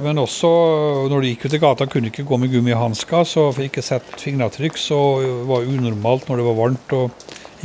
Men 0.00 0.22
også 0.22 0.48
når 1.12 1.20
de 1.20 1.32
gikk 1.34 1.44
ut 1.44 1.56
i 1.58 1.60
gata, 1.60 1.86
kunne 1.86 2.08
de 2.08 2.12
ikke 2.14 2.24
gå 2.28 2.38
med 2.40 2.52
gummihansker, 2.54 3.26
så 3.28 3.50
for 3.52 3.66
ikke 3.66 3.84
sette 3.84 4.16
fingeravtrykk, 4.22 4.80
så 4.80 5.00
var 5.48 5.66
det 5.66 5.74
unormalt 5.74 6.30
når 6.30 6.40
det 6.40 6.46
var 6.46 6.56
varmt 6.62 6.94
å 6.96 7.02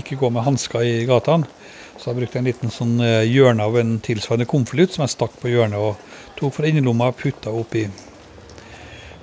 ikke 0.02 0.20
gå 0.20 0.32
med 0.36 0.44
hansker 0.44 0.84
i 0.84 1.06
gatene. 1.08 1.48
Så 1.98 2.12
jeg 2.12 2.20
brukte 2.20 2.42
en 2.42 2.46
liten 2.46 2.74
sånn 2.74 3.00
eh, 3.02 3.24
hjørne 3.26 3.66
av 3.66 3.80
en 3.80 3.96
tilsvarende 4.06 4.46
konvolutt 4.50 4.94
som 4.94 5.06
jeg 5.06 5.16
stakk 5.16 5.40
på 5.42 5.50
hjørnet 5.50 5.82
og 5.82 6.36
tok 6.38 6.54
fra 6.60 6.70
innerlomma 6.70 7.10
og 7.10 7.18
putta 7.24 7.56
oppi 7.56 7.88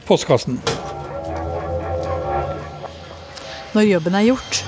postkassen. 0.09 0.59
Når 3.75 3.89
jobben 3.89 4.15
er 4.15 4.29
gjort, 4.29 4.59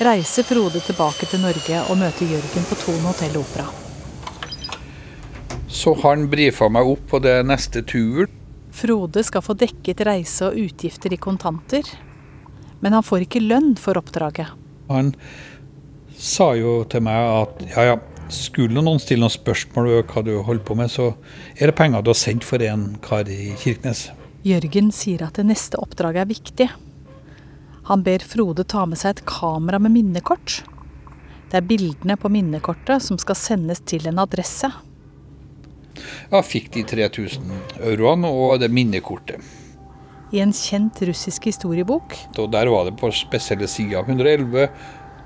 reiser 0.00 0.46
Frode 0.48 0.80
tilbake 0.80 1.26
til 1.28 1.42
Norge 1.42 1.80
og 1.92 1.98
møter 2.00 2.30
Jørgen 2.32 2.64
på 2.64 2.78
Thon 2.80 3.02
hotell 3.04 3.34
Opera. 3.36 3.66
Så 5.68 5.92
han 6.00 6.22
brifa 6.32 6.70
meg 6.72 6.88
opp 6.88 7.02
på 7.10 7.20
det 7.20 7.34
neste 7.44 7.82
tur. 7.84 8.24
Frode 8.72 9.20
skal 9.28 9.44
få 9.44 9.52
dekket 9.60 10.00
reise 10.08 10.48
og 10.48 10.56
utgifter 10.62 11.12
i 11.12 11.18
kontanter, 11.20 11.90
men 12.80 12.96
han 12.96 13.04
får 13.04 13.26
ikke 13.26 13.42
lønn 13.44 13.74
for 13.76 14.00
oppdraget. 14.00 14.56
Han 14.88 15.12
sa 16.16 16.54
jo 16.56 16.78
til 16.88 17.04
meg 17.04 17.20
at 17.20 17.62
ja, 17.68 17.86
ja, 17.90 17.98
skulle 18.32 18.80
noen 18.80 19.02
stille 19.02 19.26
noen 19.26 19.36
spørsmål 19.36 19.92
om 19.92 20.08
hva 20.08 20.24
du 20.24 20.32
holder 20.40 20.64
på 20.64 20.78
med, 20.80 20.88
så 20.88 21.10
er 21.58 21.68
det 21.68 21.76
penger 21.76 22.00
du 22.00 22.14
har 22.14 22.20
sendt 22.22 22.48
for 22.48 22.64
en 22.64 22.94
kar 23.04 23.28
i 23.28 23.52
Kirkenes. 23.60 24.06
Jørgen 24.44 24.88
sier 24.92 25.28
at 25.28 25.36
det 25.36 25.48
neste 25.52 25.76
oppdraget 25.84 26.24
er 26.24 26.32
viktig. 26.32 26.72
Han 27.84 28.02
ber 28.02 28.18
Frode 28.24 28.64
ta 28.64 28.86
med 28.88 28.98
seg 29.00 29.18
et 29.18 29.24
kamera 29.28 29.78
med 29.82 29.92
minnekort. 29.92 30.62
Det 31.50 31.58
er 31.60 31.66
bildene 31.68 32.16
på 32.16 32.30
minnekortet 32.32 33.04
som 33.04 33.18
skal 33.20 33.36
sendes 33.36 33.82
til 33.84 34.08
en 34.08 34.22
adresse. 34.22 34.70
Jeg 36.32 36.46
fikk 36.48 36.70
de 36.74 36.82
3000 36.88 37.52
euroene 37.90 38.30
og 38.32 38.56
det 38.62 38.70
minnekortet. 38.72 39.44
I 40.34 40.40
en 40.42 40.54
kjent 40.56 40.98
russisk 41.06 41.44
historiebok 41.46 42.16
Og 42.40 42.48
der 42.50 42.66
var 42.72 42.88
det 42.88 42.96
på 42.98 43.10
spesielle 43.14 43.68
sider 43.70 44.00
111, 44.00 44.66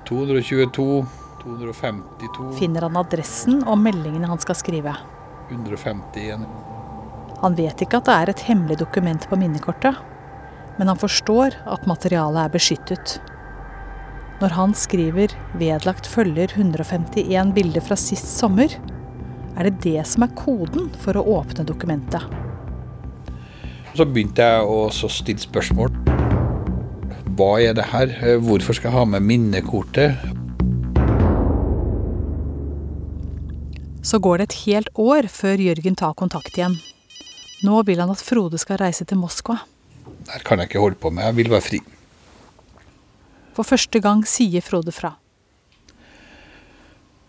222, 0.05 1.07
252, 1.41 2.51
finner 2.59 2.85
han 2.89 2.99
adressen 2.99 3.63
og 3.63 3.79
meldingene 3.81 4.29
han 4.29 4.43
skal 4.43 4.59
skrive. 4.59 4.93
151. 5.49 6.45
Han 7.39 7.57
vet 7.57 7.87
ikke 7.87 8.03
at 8.03 8.09
det 8.09 8.17
er 8.19 8.33
et 8.33 8.47
hemmelig 8.51 8.81
dokument 8.83 9.29
på 9.31 9.39
minnekortet, 9.39 9.97
men 10.79 10.89
han 10.89 10.99
forstår 10.99 11.57
at 11.67 11.87
materialet 11.91 12.47
er 12.47 12.55
beskyttet. 12.55 13.19
Når 14.39 14.55
han 14.55 14.75
skriver 14.75 15.35
'vedlagt 15.59 16.07
følger 16.07 16.55
151 16.55 17.53
bilder 17.55 17.83
fra 17.83 17.97
sist 17.97 18.39
sommer', 18.39 18.79
er 19.59 19.67
det 19.67 19.81
det 19.83 20.07
som 20.07 20.23
er 20.23 20.35
koden 20.39 20.91
for 21.03 21.19
å 21.19 21.27
åpne 21.41 21.67
dokumentet. 21.67 22.23
Så 23.99 24.07
begynte 24.07 24.39
jeg 24.47 24.63
å 24.63 24.87
stille 25.11 25.43
spørsmål. 25.43 25.91
Hva 27.35 27.59
er 27.63 27.75
det 27.75 27.91
her? 27.91 28.39
Hvorfor 28.39 28.79
skal 28.79 28.91
jeg 28.91 28.99
ha 28.99 29.05
med 29.05 29.23
minnekortet? 29.23 30.15
Så 34.03 34.19
går 34.23 34.39
det 34.39 34.47
et 34.49 34.61
helt 34.67 34.89
år 34.95 35.27
før 35.27 35.59
Jørgen 35.59 35.99
tar 35.99 36.15
kontakt 36.15 36.55
igjen. 36.57 36.79
Nå 37.67 37.83
vil 37.83 37.99
han 37.99 38.11
at 38.15 38.23
Frode 38.23 38.59
skal 38.59 38.79
reise 38.79 39.05
til 39.05 39.19
Moskva. 39.19 39.59
Der 40.29 40.45
kan 40.45 40.61
jeg 40.61 40.69
ikke 40.69 40.83
holde 40.83 41.01
på 41.01 41.11
med. 41.11 41.25
Jeg 41.25 41.37
vil 41.37 41.51
være 41.51 41.65
fri. 41.65 41.81
For 43.57 43.67
første 43.67 44.01
gang 44.01 44.23
sier 44.29 44.63
Frode 44.63 44.93
fra. 44.95 45.15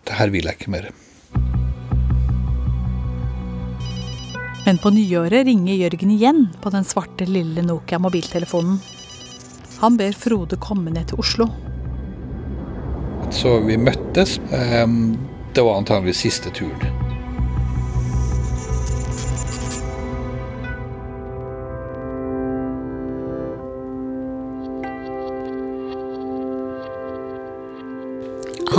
Det 0.06 0.18
her 0.20 0.29
vil 0.34 0.46
jeg 0.46 0.60
ikke 0.60 0.74
mer. 0.74 0.89
Men 4.65 4.77
på 4.77 4.91
nyåret 4.94 5.48
ringer 5.48 5.74
Jørgen 5.79 6.12
igjen 6.13 6.44
på 6.62 6.70
den 6.74 6.86
svarte 6.86 7.25
lille 7.25 7.63
Nokia-mobiltelefonen. 7.65 8.77
Han 9.79 9.98
ber 9.98 10.13
Frode 10.13 10.60
komme 10.62 10.91
ned 10.91 11.10
til 11.10 11.24
Oslo. 11.24 11.48
Så 13.32 13.60
vi 13.65 13.77
møttes. 13.77 14.39
Ehm, 14.51 15.18
Det 15.56 15.63
var 15.65 15.79
antagelig 15.79 16.13
siste 16.15 16.51
turen. 16.53 16.99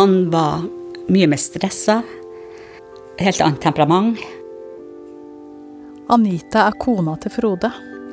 Han 0.00 0.30
var 0.30 0.62
mye 1.08 1.26
mer 1.26 1.36
stressa. 1.36 2.02
Helt 3.18 3.40
annet 3.40 3.60
temperament. 3.60 4.20
Anita 6.08 6.62
er 6.70 6.76
kona 6.80 7.18
til 7.20 7.34
Frode. 7.34 7.68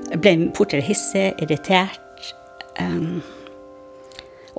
Jeg 0.09 0.19
ble 0.19 0.33
fortere 0.57 0.83
hissig, 0.83 1.29
irritert. 1.39 2.33
Um, 2.75 3.21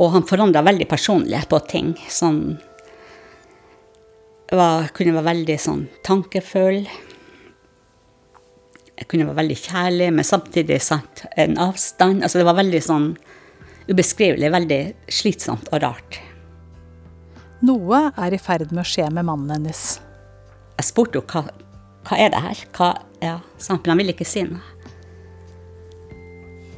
og 0.01 0.15
han 0.15 0.25
forandra 0.25 0.63
veldig 0.65 0.87
personlighet 0.89 1.51
på 1.53 1.61
ting. 1.69 1.91
Sånn 2.09 2.57
var, 4.49 4.89
Kunne 4.97 5.19
være 5.19 5.29
veldig 5.29 5.59
sånn 5.61 5.83
tankefull. 6.09 6.81
Jeg 8.95 9.11
kunne 9.13 9.29
være 9.29 9.43
veldig 9.43 9.59
kjærlig, 9.67 10.09
men 10.17 10.31
samtidig 10.31 10.81
sant, 10.81 11.27
en 11.37 11.61
avstand. 11.61 12.25
Altså 12.25 12.41
det 12.41 12.49
var 12.49 12.57
veldig 12.63 12.83
sånn 12.89 13.13
ubeskrivelig, 13.93 14.49
veldig 14.57 14.81
slitsomt 15.21 15.69
og 15.75 15.85
rart. 15.85 16.23
Noe 17.67 18.01
er 18.15 18.35
i 18.35 18.39
ferd 18.39 18.71
med 18.71 18.85
å 18.85 18.87
skje 18.87 19.09
med 19.11 19.27
mannen 19.27 19.51
hennes. 19.51 19.99
Jeg 20.79 20.87
spurte 20.87 21.19
jo 21.19 21.25
hva, 21.27 21.43
hva 22.07 22.19
er 22.19 22.31
det 22.31 22.43
her? 22.45 22.61
Hva, 22.77 22.91
ja, 23.25 23.39
sant? 23.59 23.83
Men 23.83 23.97
han 23.97 24.03
ville 24.03 24.15
ikke 24.15 24.29
si 24.29 24.45
noe. 24.47 24.63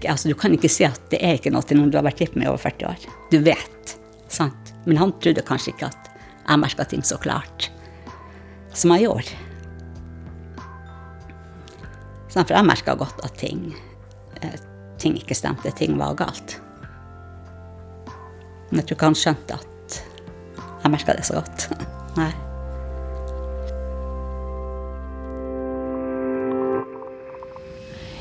Altså, 0.08 0.30
du 0.30 0.36
kan 0.38 0.54
ikke 0.56 0.70
si 0.72 0.86
at 0.86 1.00
det 1.12 1.20
er 1.20 1.36
ikke 1.36 1.52
noe 1.52 1.66
til 1.68 1.76
noen 1.76 1.90
du 1.92 1.98
har 1.98 2.06
vært 2.06 2.22
gift 2.22 2.38
med 2.38 2.46
i 2.46 2.48
over 2.48 2.62
40 2.62 2.88
år. 2.88 3.04
Du 3.32 3.36
vet. 3.44 3.96
sant? 4.32 4.72
Men 4.86 4.96
han 4.96 5.12
trodde 5.20 5.44
kanskje 5.44 5.74
ikke 5.74 5.90
at 5.90 6.10
jeg 6.46 6.62
merka 6.62 6.86
ting 6.88 7.02
så 7.04 7.18
klart 7.20 7.68
som 8.72 8.94
jeg 8.94 9.04
gjorde. 9.04 9.36
Sånn, 12.30 12.46
For 12.46 12.54
jeg 12.54 12.68
merka 12.68 12.94
godt 12.96 13.20
at 13.26 13.36
ting, 13.36 13.74
eh, 14.40 14.56
ting 15.02 15.18
ikke 15.18 15.36
stemte, 15.36 15.74
ting 15.76 15.98
var 15.98 16.14
galt. 16.16 16.56
Men 18.70 18.80
jeg 18.80 18.86
tror 18.86 18.96
ikke 18.96 19.10
han 19.10 19.18
skjønte 19.18 19.58
at 19.58 19.69
jeg 20.82 20.92
merka 20.92 21.16
det 21.16 21.26
så 21.28 21.40
godt. 21.40 21.68
Nei. 22.20 22.30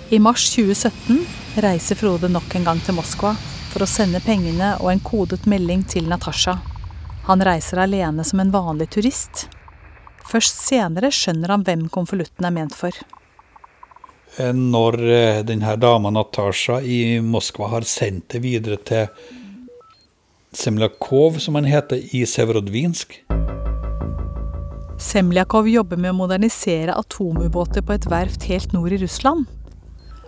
I 0.09 0.17
mars 0.19 0.47
2017 0.55 1.19
reiser 1.61 1.95
Frode 1.95 2.31
nok 2.33 2.55
en 2.57 2.63
gang 2.65 2.79
til 2.81 2.95
Moskva 2.97 3.35
for 3.69 3.85
å 3.85 3.89
sende 3.89 4.21
pengene 4.25 4.71
og 4.81 4.89
en 4.89 5.01
kodet 5.05 5.45
melding 5.45 5.83
til 5.85 6.09
Natasha, 6.09 6.57
Han 7.29 7.43
reiser 7.45 7.77
alene 7.77 8.23
som 8.25 8.39
en 8.41 8.49
vanlig 8.49 8.87
turist. 8.89 9.43
Først 10.25 10.63
senere 10.65 11.11
skjønner 11.13 11.53
han 11.53 11.65
hvem 11.67 11.83
konvolutten 11.93 12.47
er 12.47 12.55
ment 12.55 12.73
for. 12.73 12.95
Eh, 14.37 14.53
Når 14.53 14.97
eh, 15.03 15.41
denne 15.45 15.75
dama 15.77 16.09
Natasja 16.09 16.79
i 16.81 17.19
Moskva 17.21 17.69
har 17.75 17.85
sendt 17.85 18.31
det 18.33 18.41
videre 18.41 18.79
til 18.81 19.07
Semljakov, 20.51 21.37
som 21.37 21.55
han 21.55 21.65
heter, 21.69 22.01
i 22.15 22.25
Severodvinsk. 22.25 23.19
Semljakov 24.99 25.69
jobber 25.69 25.99
med 26.01 26.15
å 26.15 26.17
modernisere 26.17 26.95
atomubåter 26.97 27.85
på 27.85 27.93
et 27.93 28.07
verft 28.09 28.47
helt 28.49 28.73
nord 28.73 28.95
i 28.95 28.99
Russland, 29.03 29.45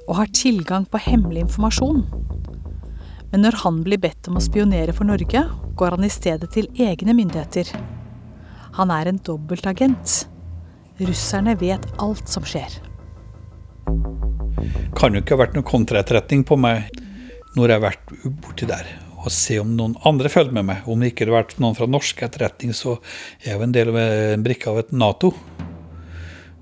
og 0.06 0.20
har 0.20 0.30
tilgang 0.38 0.86
på 0.86 1.02
hemmelig 1.02 1.48
informasjon. 1.48 2.06
Men 3.34 3.46
når 3.48 3.60
han 3.64 3.82
blir 3.82 4.02
bedt 4.04 4.30
om 4.30 4.38
å 4.38 4.46
spionere 4.46 4.94
for 4.94 5.10
Norge, 5.10 5.42
går 5.80 5.98
han 5.98 6.06
i 6.06 6.14
stedet 6.14 6.54
til 6.54 6.70
egne 6.78 7.18
myndigheter. 7.18 7.74
Han 8.78 8.94
er 8.94 9.10
en 9.10 9.22
dobbeltagent. 9.26 10.28
Russerne 11.02 11.58
vet 11.58 11.88
alt 11.98 12.30
som 12.30 12.46
skjer. 12.46 12.78
Kan 14.94 15.16
jo 15.16 15.24
ikke 15.24 15.34
ha 15.34 15.48
vært 15.48 15.58
noe 15.58 15.66
kontraetterretning 15.66 16.46
på 16.46 16.60
meg 16.62 16.92
når 17.58 17.72
jeg 17.72 17.80
har 17.80 17.88
vært 17.90 18.20
borti 18.44 18.70
der. 18.70 19.00
Og 19.22 19.30
se 19.34 19.60
om 19.62 19.76
noen 19.78 19.94
andre 20.08 20.32
følger 20.34 20.56
med 20.56 20.66
meg. 20.66 20.88
Om 20.90 21.04
det 21.04 21.12
ikke 21.12 21.28
hadde 21.28 21.38
vært 21.38 21.60
noen 21.62 21.78
fra 21.78 21.88
norsk 21.90 22.24
etterretning, 22.26 22.74
så 22.74 22.98
er 23.44 23.52
jeg 23.52 23.60
jo 23.60 23.68
en 23.68 23.76
del 23.76 23.92
av 23.94 24.00
en 24.02 24.46
brikke 24.46 24.72
av 24.72 24.82
et 24.82 24.94
Nato. 24.96 25.34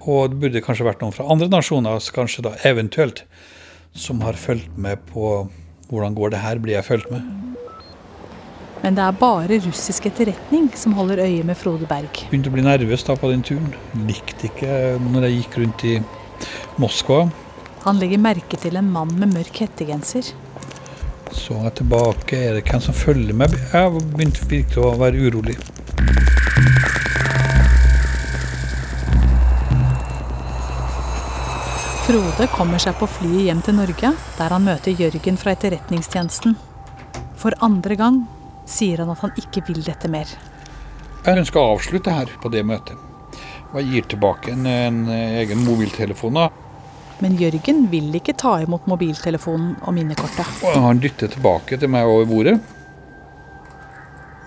Og 0.03 0.31
det 0.31 0.39
burde 0.41 0.63
kanskje 0.63 0.87
vært 0.87 1.03
noen 1.03 1.15
fra 1.15 1.27
andre 1.31 1.49
nasjoner, 1.51 2.03
kanskje 2.15 2.45
da 2.47 2.55
eventuelt, 2.67 3.23
som 3.95 4.21
har 4.25 4.39
fulgt 4.39 4.75
med 4.79 5.01
på 5.11 5.49
hvordan 5.89 6.15
går 6.17 6.35
det 6.35 6.43
her, 6.43 6.59
blir 6.61 6.77
jeg 6.77 6.87
fulgt 6.87 7.11
med. 7.13 7.23
Men 8.79 8.95
det 8.95 9.03
er 9.03 9.15
bare 9.19 9.59
russisk 9.65 10.05
etterretning 10.07 10.69
som 10.79 10.93
holder 10.95 11.19
øye 11.25 11.43
med 11.47 11.57
Frode 11.59 11.87
Berg. 11.89 12.21
Begynte 12.29 12.51
å 12.51 12.55
bli 12.55 12.63
nervøs 12.63 13.03
da 13.07 13.15
på 13.19 13.31
den 13.31 13.43
turen. 13.43 13.73
Likte 14.07 14.47
ikke 14.47 14.95
når 15.09 15.27
jeg 15.27 15.39
gikk 15.41 15.57
rundt 15.63 15.85
i 15.89 15.95
Moskva. 16.79 17.25
Han 17.83 17.99
legger 17.99 18.21
merke 18.23 18.59
til 18.59 18.79
en 18.79 18.87
mann 18.91 19.11
med 19.19 19.33
mørk 19.35 19.65
hettegenser. 19.65 20.31
Så 21.31 21.57
jeg 21.63 21.73
tilbake, 21.79 22.37
er 22.37 22.57
det 22.57 22.65
hvem 22.69 22.81
som 22.81 22.95
følger 22.95 23.35
med? 23.37 23.53
Jeg 23.73 24.01
begynte 24.13 24.47
virkelig 24.49 24.85
å 24.85 24.95
være 24.99 25.27
urolig. 25.29 25.55
Frode 32.09 32.47
kommer 32.55 32.81
seg 32.81 32.95
på 32.97 33.05
flyet 33.05 33.43
hjem 33.45 33.59
til 33.61 33.75
Norge, 33.77 34.09
der 34.39 34.55
han 34.55 34.65
møter 34.65 34.95
Jørgen 34.97 35.37
fra 35.37 35.53
Etterretningstjenesten. 35.53 36.55
For 37.37 37.53
andre 37.65 37.97
gang 37.99 38.23
sier 38.65 39.03
han 39.03 39.11
at 39.13 39.21
han 39.21 39.35
ikke 39.37 39.61
vil 39.67 39.83
dette 39.85 40.09
mer. 40.09 40.31
Jeg 41.25 41.43
ønsker 41.43 41.61
å 41.61 41.75
avslutte 41.75 42.15
her 42.15 42.31
på 42.41 42.49
det 42.49 42.63
møtet. 42.65 42.97
Og 43.69 43.77
jeg 43.83 43.91
gir 43.91 44.09
tilbake 44.15 44.55
en, 44.55 44.65
en 44.65 45.03
egen 45.13 45.61
mobiltelefon. 45.67 46.41
da. 46.41 46.68
Men 47.19 47.35
Jørgen 47.39 47.87
vil 47.91 48.13
ikke 48.15 48.35
ta 48.39 48.53
imot 48.63 48.85
mobiltelefonen 48.87 49.73
og 49.83 49.95
minnekortet. 49.97 50.47
Og 50.63 50.77
han 50.85 51.01
dytter 51.03 51.31
tilbake 51.33 51.79
til 51.81 51.91
meg 51.91 52.07
over 52.07 52.27
bordet. 52.29 52.55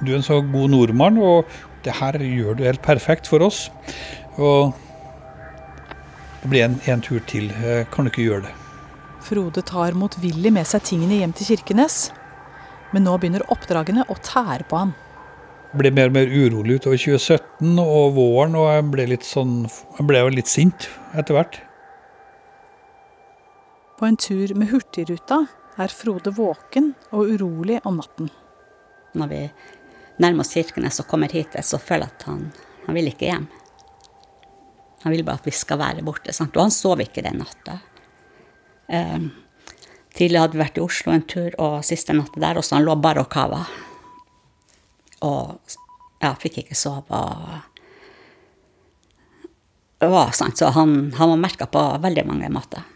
Du 0.03 0.13
er 0.13 0.17
en 0.19 0.25
så 0.27 0.41
god 0.41 0.73
nordmann, 0.73 1.19
og 1.23 1.45
det 1.85 1.99
her 2.01 2.17
gjør 2.25 2.57
du 2.59 2.65
helt 2.65 2.83
perfekt 2.83 3.29
for 3.31 3.45
oss. 3.45 3.67
Og 4.41 4.73
det 6.43 6.51
blir 6.51 6.65
en, 6.67 6.81
en 6.91 7.05
tur 7.05 7.21
til. 7.29 7.53
Eh, 7.63 7.85
Kan 7.93 8.07
du 8.09 8.11
ikke 8.11 8.25
gjøre 8.27 8.49
det? 8.49 8.55
Frode 9.23 9.63
tar 9.63 9.95
motvillig 9.95 10.51
med 10.57 10.67
seg 10.67 10.83
tingene 10.89 11.21
hjem 11.21 11.35
til 11.39 11.53
Kirkenes. 11.53 12.09
Men 12.93 13.07
nå 13.07 13.15
begynner 13.21 13.45
oppdragene 13.53 14.09
å 14.11 14.17
tære 14.19 14.67
på 14.69 14.81
han. 14.81 14.97
Jeg 15.73 15.81
ble 15.81 15.93
mer 15.97 16.11
og 16.11 16.17
mer 16.19 16.33
urolig 16.33 16.81
utover 16.81 16.99
2017 17.01 17.79
og 17.81 18.17
våren, 18.19 18.57
og 18.59 18.67
jeg 18.75 18.89
ble 18.93 19.07
litt 19.15 19.25
sånn 19.25 19.55
Jeg 19.65 20.05
ble 20.09 20.21
jo 20.21 20.33
litt 20.35 20.51
sint 20.51 20.89
etter 21.17 21.37
hvert. 21.39 21.61
På 24.03 24.07
en 24.07 24.17
tur 24.17 24.55
med 24.55 24.67
Hurtigruta 24.71 25.37
er 25.79 25.93
Frode 25.95 26.33
våken 26.35 26.89
og 27.15 27.29
urolig 27.37 27.77
om 27.87 28.01
natten. 28.01 28.33
Når 29.15 29.29
vi 29.31 29.39
nærmer 30.19 30.43
oss 30.43 30.57
Kirkenes 30.57 30.99
og 30.99 31.07
kommer 31.07 31.31
hit, 31.31 31.55
så 31.63 31.79
føler 31.79 32.09
jeg 32.09 32.17
at 32.17 32.25
han, 32.27 32.41
han 32.89 32.97
vil 32.99 33.13
ikke 33.13 33.29
hjem. 33.29 33.47
Han 35.05 35.15
vil 35.15 35.23
bare 35.23 35.39
at 35.39 35.47
vi 35.47 35.55
skal 35.55 35.79
være 35.79 36.03
borte. 36.03 36.35
Sant? 36.35 36.59
Og 36.59 36.65
han 36.65 36.75
sov 36.75 36.99
ikke 36.99 37.23
den 37.23 37.39
natta. 37.45 37.79
Um, 38.91 39.29
tidligere 40.19 40.49
hadde 40.49 40.59
vi 40.59 40.65
vært 40.65 40.81
i 40.81 40.87
Oslo 40.89 41.15
en 41.15 41.23
tur, 41.23 41.55
og 41.63 41.87
siste 41.87 42.17
natta 42.19 42.43
der 42.43 42.59
også, 42.59 42.75
han 42.81 42.89
lå 42.89 42.99
bare 42.99 43.23
og 43.23 43.31
kava. 43.31 43.63
Og 45.29 45.77
ja, 46.19 46.35
fikk 46.43 46.65
ikke 46.65 46.75
sove. 46.75 47.23
Og 50.03 50.19
var 50.19 50.35
sant, 50.35 50.59
så 50.59 50.75
han, 50.75 51.13
han 51.21 51.37
var 51.37 51.47
merka 51.47 51.71
på 51.71 51.87
veldig 52.03 52.27
mange 52.33 52.51
måter. 52.51 52.91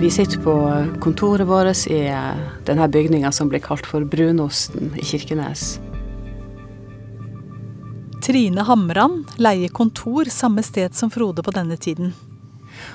Vi 0.00 0.10
sitter 0.10 0.40
på 0.40 0.86
kontoret 1.00 1.46
vårt 1.46 1.86
i 1.86 2.06
eh, 2.08 2.36
denne 2.64 2.86
bygninga 2.88 3.32
som 3.32 3.48
blir 3.48 3.60
kalt 3.60 3.84
for 3.86 4.04
Brunosten 4.08 4.94
i 4.96 5.04
Kirkenes. 5.04 5.76
Trine 8.24 8.64
Hamran 8.64 9.26
leier 9.36 9.68
kontor 9.68 10.24
samme 10.32 10.64
sted 10.64 10.96
som 10.96 11.12
Frode 11.12 11.44
på 11.44 11.52
denne 11.52 11.76
tiden. 11.76 12.14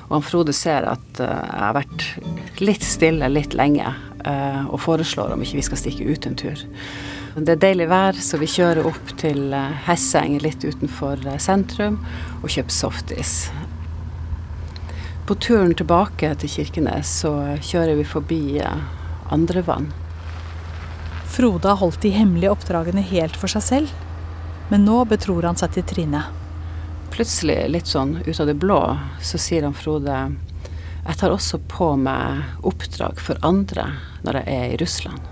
Og 0.07 0.15
han 0.15 0.25
Frode 0.25 0.55
ser 0.57 0.89
at 0.89 1.21
eh, 1.21 1.29
jeg 1.29 1.61
har 1.61 1.77
vært 1.77 2.07
litt 2.65 2.89
stille 2.89 3.29
litt 3.29 3.53
lenge, 3.53 3.93
eh, 4.25 4.65
og 4.65 4.81
foreslår 4.81 5.37
om 5.37 5.45
ikke 5.45 5.61
vi 5.61 5.67
skal 5.69 5.83
stikke 5.83 6.09
ut 6.09 6.25
en 6.25 6.41
tur. 6.41 6.65
Det 7.37 7.53
er 7.53 7.63
deilig 7.67 7.91
vær, 7.93 8.17
så 8.17 8.41
vi 8.41 8.49
kjører 8.49 8.89
opp 8.89 9.13
til 9.21 9.53
Hesseng 9.85 10.39
litt 10.41 10.65
utenfor 10.65 11.21
sentrum 11.37 12.01
og 12.41 12.49
kjøper 12.49 12.79
softis. 12.81 13.37
På 15.25 15.35
turen 15.35 15.73
tilbake 15.73 16.29
til 16.37 16.49
Kirkenes 16.53 17.09
så 17.23 17.31
kjører 17.57 17.97
vi 17.97 18.03
forbi 18.05 18.41
andre 18.61 18.83
Andrevann. 19.33 19.87
Frode 21.25 21.71
har 21.71 21.79
holdt 21.79 22.03
de 22.03 22.11
hemmelige 22.13 22.51
oppdragene 22.53 23.01
helt 23.01 23.33
for 23.33 23.49
seg 23.49 23.63
selv, 23.65 23.93
men 24.69 24.85
nå 24.85 24.99
betror 25.09 25.47
han 25.49 25.57
seg 25.57 25.73
til 25.73 25.87
Trine. 25.89 26.21
Plutselig, 27.09 27.57
litt 27.73 27.89
sånn 27.89 28.19
ut 28.21 28.39
av 28.39 28.51
det 28.51 28.55
blå, 28.61 28.77
så 29.17 29.41
sier 29.41 29.65
han 29.65 29.73
Frode 29.73 30.19
jeg 31.05 31.17
tar 31.17 31.33
også 31.33 31.57
på 31.73 31.87
meg 32.01 32.61
oppdrag 32.65 33.17
for 33.21 33.41
andre 33.45 33.87
når 34.25 34.39
jeg 34.43 34.59
er 34.59 34.75
i 34.75 34.77
Russland. 34.81 35.25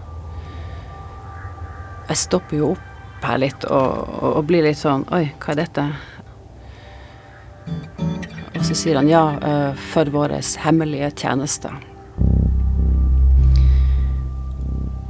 Jeg 2.10 2.22
stopper 2.24 2.58
jo 2.58 2.72
opp 2.74 3.30
her 3.30 3.40
litt 3.46 3.70
og, 3.70 3.94
og, 4.10 4.30
og 4.40 4.50
blir 4.50 4.66
litt 4.66 4.82
sånn 4.82 5.06
Oi, 5.16 5.28
hva 5.38 5.54
er 5.54 5.62
dette? 5.62 5.86
Og 8.63 8.69
så 8.69 8.78
sier 8.80 8.95
han 8.95 9.10
ja, 9.12 9.21
eh, 9.43 9.80
for 9.91 10.08
våre 10.08 10.38
hemmelige 10.63 11.10
tjenester. 11.19 11.73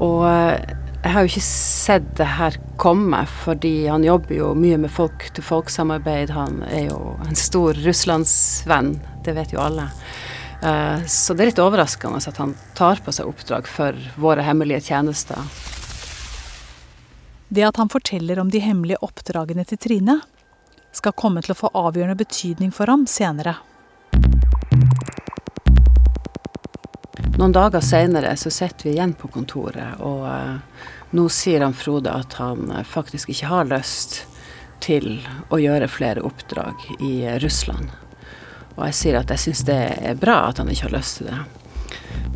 Og 0.01 0.23
eh, 0.25 0.71
jeg 1.03 1.11
har 1.13 1.21
jo 1.21 1.29
ikke 1.29 1.43
sett 1.45 2.07
det 2.17 2.31
her 2.39 2.57
komme, 2.81 3.19
fordi 3.43 3.85
han 3.85 4.07
jobber 4.07 4.39
jo 4.39 4.49
mye 4.57 4.81
med 4.81 4.89
folk-til-folk-samarbeid. 4.95 6.33
Han 6.33 6.63
er 6.65 6.87
jo 6.87 7.13
en 7.27 7.37
stor 7.37 7.77
russlandsvenn, 7.85 8.95
det 9.21 9.37
vet 9.37 9.53
jo 9.53 9.61
alle. 9.61 9.85
Eh, 10.65 11.05
Så 11.05 11.37
det 11.37 11.45
er 11.45 11.53
litt 11.53 11.61
overraskende 11.61 12.25
at 12.25 12.41
han 12.41 12.57
tar 12.73 13.05
på 13.05 13.13
seg 13.13 13.29
oppdrag 13.29 13.69
for 13.69 13.93
våre 14.17 14.49
hemmelige 14.49 14.87
tjenester. 14.89 15.37
Det 17.53 17.69
at 17.69 17.77
han 17.77 17.93
forteller 17.93 18.41
om 18.41 18.49
de 18.49 18.65
hemmelige 18.65 19.05
oppdragene 19.05 19.69
til 19.69 19.77
Trine, 19.77 20.23
skal 20.93 21.15
komme 21.17 21.41
til 21.43 21.56
å 21.56 21.58
få 21.58 21.71
avgjørende 21.73 22.17
betydning 22.19 22.73
for 22.73 22.91
ham 22.91 23.08
senere. 23.10 23.58
Noen 27.34 27.53
dager 27.56 27.82
seinere 27.82 28.36
så 28.38 28.51
sitter 28.53 28.88
vi 28.88 28.93
igjen 28.95 29.15
på 29.17 29.27
kontoret, 29.34 29.97
og 30.06 30.27
uh, 30.29 30.60
nå 31.17 31.25
sier 31.34 31.65
han 31.65 31.73
Frode 31.73 32.13
at 32.13 32.38
han 32.38 32.69
eh, 32.71 32.86
faktisk 32.86 33.29
ikke 33.34 33.49
har 33.49 33.67
lyst 33.69 34.23
til 34.84 35.19
å 35.53 35.60
gjøre 35.62 35.89
flere 35.91 36.23
oppdrag 36.25 36.86
i 36.99 37.23
eh, 37.25 37.39
Russland. 37.41 37.89
Og 38.75 38.86
jeg 38.88 38.97
sier 38.97 39.19
at 39.19 39.34
jeg 39.34 39.43
syns 39.43 39.65
det 39.67 39.82
er 40.01 40.17
bra 40.17 40.43
at 40.47 40.62
han 40.62 40.71
ikke 40.73 40.88
har 40.88 40.95
lyst 40.95 41.19
til 41.19 41.29
det. 41.29 41.41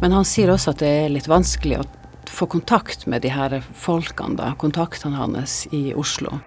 Men 0.01 0.13
han 0.13 0.27
sier 0.29 0.53
også 0.53 0.75
at 0.75 0.83
det 0.83 0.91
er 1.05 1.13
litt 1.13 1.29
vanskelig 1.29 1.79
å 1.79 1.87
få 2.29 2.45
kontakt 2.51 3.07
med 3.09 3.25
de 3.25 3.33
her 3.33 3.57
folkene, 3.73 4.37
da, 4.37 4.51
kontaktene 4.61 5.17
hans 5.17 5.63
i 5.73 5.89
Oslo. 5.97 6.37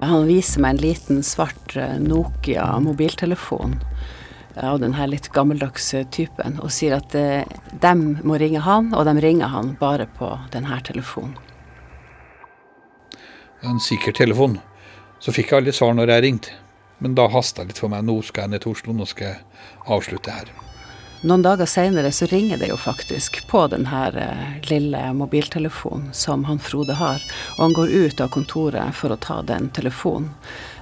Han 0.00 0.28
viser 0.28 0.62
meg 0.64 0.76
en 0.76 0.82
liten 0.84 1.22
svart 1.26 1.76
eh, 1.76 1.96
Nokia 2.02 2.66
mobiltelefon 2.84 3.78
av 4.60 4.78
den 4.78 4.92
her 4.94 5.08
litt 5.10 5.32
gammeldagse 5.34 6.04
typen, 6.14 6.60
og 6.62 6.70
sier 6.70 7.00
at 7.00 7.10
de 7.10 7.94
må 8.22 8.36
ringe 8.38 8.60
han, 8.62 8.92
og 8.94 9.02
de 9.08 9.16
ringer 9.18 9.50
han 9.50 9.72
bare 9.80 10.06
på 10.14 10.28
denne 10.54 10.78
telefonen. 10.86 11.34
En 13.66 13.80
sikker 13.80 14.14
telefon. 14.14 14.60
Så 15.18 15.32
fikk 15.32 15.50
jeg 15.50 15.62
alle 15.62 15.72
svar 15.72 15.94
når 15.96 16.12
jeg 16.12 16.24
ringte. 16.26 16.60
Men 16.98 17.16
da 17.16 17.26
hasta 17.32 17.64
litt 17.64 17.80
for 17.80 17.92
meg. 17.92 18.04
Nå 18.06 18.20
skal 18.22 18.46
jeg 18.46 18.54
ned 18.54 18.64
til 18.64 18.74
Oslo, 18.74 18.94
nå 18.96 19.08
skal 19.08 19.32
jeg 19.32 19.42
avslutte 19.96 20.36
her. 20.36 20.52
Noen 21.24 21.42
dager 21.42 21.64
seinere 21.64 22.10
så 22.12 22.26
ringer 22.26 22.58
det 22.60 22.66
jo 22.68 22.76
faktisk 22.76 23.46
på 23.48 23.62
den 23.72 23.86
her 23.88 24.16
eh, 24.16 24.68
lille 24.68 25.12
mobiltelefonen 25.16 26.10
som 26.12 26.42
han 26.44 26.58
Frode 26.60 26.98
har, 27.00 27.22
og 27.56 27.62
han 27.62 27.72
går 27.72 27.88
ut 27.88 28.20
av 28.20 28.28
kontoret 28.34 28.92
for 28.92 29.14
å 29.14 29.16
ta 29.16 29.38
den 29.40 29.70
telefonen. 29.72 30.34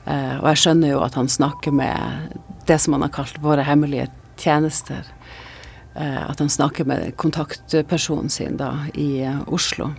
Eh, 0.03 0.41
og 0.41 0.49
jeg 0.51 0.63
skjønner 0.65 0.91
jo 0.97 1.05
at 1.07 1.15
han 1.15 1.31
snakker 1.31 1.71
med 1.79 2.35
det 2.67 2.81
som 2.83 2.99
han 2.99 3.07
har 3.07 3.15
kalt 3.15 3.39
våre 3.39 3.63
hemmelige 3.63 4.09
tjenester. 4.35 5.07
Eh, 5.95 6.19
at 6.27 6.43
han 6.43 6.51
snakker 6.51 6.91
med 6.91 7.15
kontaktpersonen 7.23 8.27
sin 8.27 8.59
da 8.59 8.73
i 8.99 9.23
Oslo. 9.47 9.93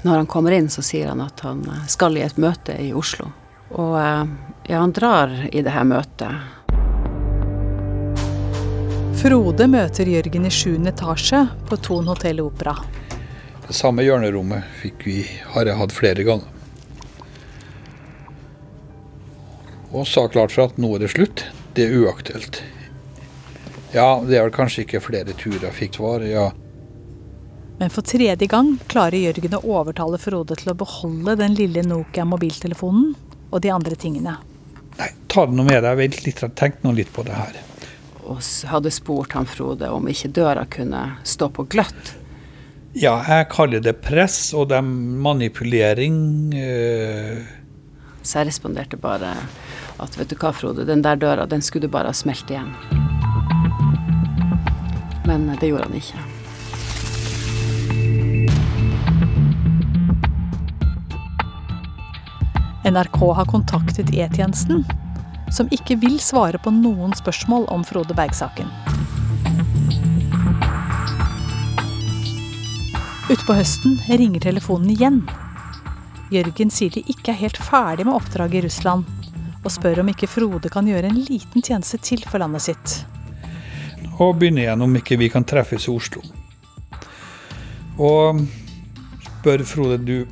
Når 0.00 0.16
han 0.16 0.32
kommer 0.32 0.56
inn, 0.56 0.72
så 0.72 0.80
sier 0.80 1.12
han 1.12 1.20
at 1.20 1.44
han 1.44 1.60
skal 1.92 2.16
i 2.16 2.24
et 2.24 2.40
møte 2.40 2.80
i 2.80 2.94
Oslo. 2.96 3.28
Og 3.76 4.00
ja, 4.00 4.78
han 4.80 4.96
drar 4.96 5.42
i 5.52 5.60
det 5.60 5.76
her 5.76 5.84
møtet. 5.84 6.63
Frode 9.14 9.66
møter 9.70 10.08
Jørgen 10.10 10.46
i 10.48 10.50
7. 10.50 10.74
etasje 10.90 11.38
på 11.68 11.76
Thon 11.78 12.08
hotell 12.10 12.40
Opera. 12.42 12.74
Det 13.64 13.74
samme 13.76 14.02
hjørnerommet 14.02 14.66
fikk 14.80 15.04
vi, 15.06 15.18
har 15.54 15.68
jeg 15.68 15.78
hatt 15.78 15.94
flere 15.94 16.24
ganger. 16.26 16.50
Og 19.94 20.08
sa 20.10 20.26
klart 20.26 20.52
for 20.54 20.66
at 20.66 20.80
nå 20.82 20.90
er 20.96 21.04
det 21.04 21.12
slutt. 21.14 21.44
Det 21.76 21.86
er 21.86 21.94
uaktuelt. 22.02 22.58
Ja, 23.94 24.18
det 24.26 24.34
er 24.38 24.48
vel 24.48 24.54
kanskje 24.56 24.82
ikke 24.82 25.02
flere 25.04 25.36
turer 25.38 25.70
fikk 25.74 26.00
svar, 26.00 26.24
ja. 26.26 26.48
Men 27.78 27.92
for 27.94 28.06
tredje 28.06 28.48
gang 28.50 28.74
klarer 28.90 29.20
Jørgen 29.20 29.54
å 29.60 29.62
overtale 29.78 30.18
Frode 30.22 30.58
til 30.58 30.72
å 30.74 30.78
beholde 30.78 31.36
den 31.38 31.54
lille 31.58 31.86
Nokia-mobiltelefonen 31.86 33.14
og 33.50 33.62
de 33.62 33.70
andre 33.70 33.94
tingene. 33.94 34.40
Nei, 34.98 35.12
ta 35.30 35.46
det 35.46 35.54
nå 35.54 35.66
med 35.70 35.86
deg. 35.86 36.02
Vent 36.02 36.26
litt, 36.26 36.44
tenk 36.58 36.82
nå 36.82 36.94
litt 36.98 37.14
på 37.14 37.22
det 37.26 37.38
her 37.38 37.62
og 38.24 38.40
hadde 38.70 38.92
spurt 38.92 39.34
han 39.36 39.46
Frode 39.48 39.88
om 39.92 40.08
ikke 40.08 40.32
døra 40.34 40.64
kunne 40.70 41.02
stå 41.26 41.50
på 41.52 41.66
gløtt. 41.70 42.14
Ja, 42.94 43.18
jeg 43.26 43.48
kaller 43.50 43.82
det 43.82 43.96
press 44.04 44.52
og 44.54 44.68
det 44.70 44.78
er 44.78 44.86
manipulering. 45.26 46.54
Øh. 46.54 47.42
Så 48.22 48.38
jeg 48.38 48.52
responderte 48.52 48.96
bare 48.96 49.34
at 50.00 50.18
vet 50.18 50.30
du 50.30 50.36
hva, 50.38 50.52
Frode, 50.54 50.86
den 50.86 51.02
der 51.04 51.18
døra 51.18 51.46
den 51.46 51.62
skulle 51.62 51.88
du 51.88 51.92
bare 51.92 52.12
ha 52.12 52.16
smelt 52.16 52.50
igjen. 52.50 52.72
Men 55.26 55.50
det 55.60 55.68
gjorde 55.68 55.88
han 55.88 55.98
ikke. 55.98 56.22
NRK 62.84 63.20
har 63.36 63.48
kontaktet 63.48 64.12
E-tjenesten 64.12 64.84
som 65.52 65.68
ikke 65.74 65.96
vil 66.00 66.20
svare 66.22 66.60
på 66.62 66.72
noen 66.74 67.12
spørsmål 67.16 67.66
om 67.72 67.84
Frode 67.86 68.16
Berg-saken. 68.16 68.70
Utpå 73.30 73.56
høsten 73.56 73.96
ringer 74.08 74.42
telefonen 74.44 74.90
igjen. 74.92 75.22
Jørgen 76.32 76.70
sier 76.72 76.92
de 76.92 77.00
ikke 77.08 77.32
er 77.32 77.40
helt 77.40 77.56
ferdig 77.56 78.04
med 78.04 78.16
oppdraget 78.16 78.58
i 78.58 78.64
Russland, 78.66 79.06
og 79.64 79.72
spør 79.72 80.02
om 80.02 80.10
ikke 80.12 80.28
Frode 80.28 80.68
kan 80.72 80.88
gjøre 80.88 81.08
en 81.08 81.20
liten 81.24 81.64
tjeneste 81.64 82.00
til 82.04 82.24
for 82.28 82.42
landet 82.42 82.66
sitt. 82.66 82.96
Nå 84.14 84.28
begynner 84.38 84.66
igjen 84.66 84.84
om 84.84 85.00
ikke 85.00 85.18
vi 85.18 85.30
kan 85.32 85.46
treffes 85.48 85.88
i 85.88 85.94
Oslo. 85.94 86.20
Og 87.96 88.44
spør 89.24 89.64
Frode, 89.68 89.98
du, 90.04 90.28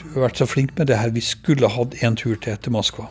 du 0.00 0.04
har 0.14 0.26
vært 0.28 0.40
så 0.40 0.48
flink 0.48 0.72
med 0.80 0.88
det 0.88 0.98
her, 1.02 1.12
vi 1.12 1.24
skulle 1.24 1.70
hatt 1.70 2.00
en 2.00 2.16
tur 2.18 2.34
til 2.34 2.56
etter 2.56 2.72
Moskva. 2.74 3.10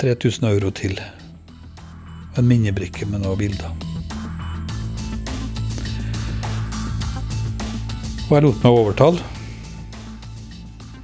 3000 0.00 0.48
euro 0.48 0.70
til. 0.74 0.98
En 2.38 2.46
minnebrikke 2.48 3.06
med 3.06 3.22
noen 3.22 3.38
bilder. 3.38 3.70
Og 8.24 8.32
jeg 8.32 8.44
lot 8.46 8.64
meg 8.64 8.78
overtale. 8.78 9.20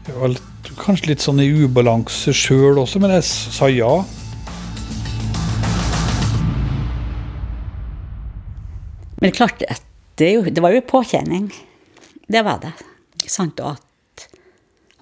Jeg 0.08 0.16
var 0.16 0.32
litt, 0.32 0.70
kanskje 0.80 1.12
litt 1.12 1.22
sånn 1.22 1.42
i 1.44 1.50
ubalanse 1.52 2.32
sjøl 2.34 2.80
også, 2.82 3.02
men 3.02 3.14
jeg 3.14 3.26
sa 3.28 3.68
ja. 3.70 3.92
Men 9.20 9.28
det 9.28 9.36
klart, 9.36 9.62
det, 10.16 10.30
jo, 10.32 10.42
det 10.48 10.64
var 10.64 10.72
jo 10.74 10.80
påkjenning. 10.88 11.50
Det 12.26 12.42
var 12.42 12.62
det. 12.64 12.72
Sant, 13.28 13.60
og 13.60 13.76
at 13.76 14.26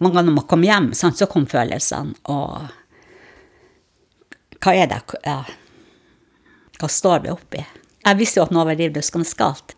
mange 0.02 0.18
ganger 0.18 0.28
når 0.28 0.36
man 0.40 0.48
kom 0.50 0.66
hjem, 0.66 0.90
sant, 0.98 1.16
så 1.16 1.30
kom 1.30 1.46
følelsene. 1.48 2.18
og 2.34 2.77
hva 4.64 4.74
er 4.74 4.90
det 4.90 5.00
ja. 5.24 5.42
Hva 6.78 6.88
står 6.90 7.20
vi 7.24 7.30
oppi? 7.30 7.64
Jeg 8.04 8.18
visste 8.18 8.40
jo 8.40 8.46
at 8.46 8.54
noe 8.54 8.66
var 8.68 8.78
livløskende 8.78 9.28
galt. 9.38 9.74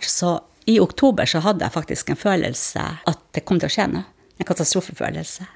Så 0.00 0.36
i 0.70 0.78
oktober 0.80 1.26
så 1.26 1.42
hadde 1.44 1.64
jeg 1.64 1.74
faktisk 1.74 2.10
en 2.10 2.20
følelse 2.20 2.84
at 3.04 3.20
det 3.36 3.44
kom 3.44 3.60
til 3.60 3.70
å 3.70 3.74
skje 3.74 3.88
noe. 3.90 4.06
En 4.38 4.48
katastrofefølelse. 4.48 5.46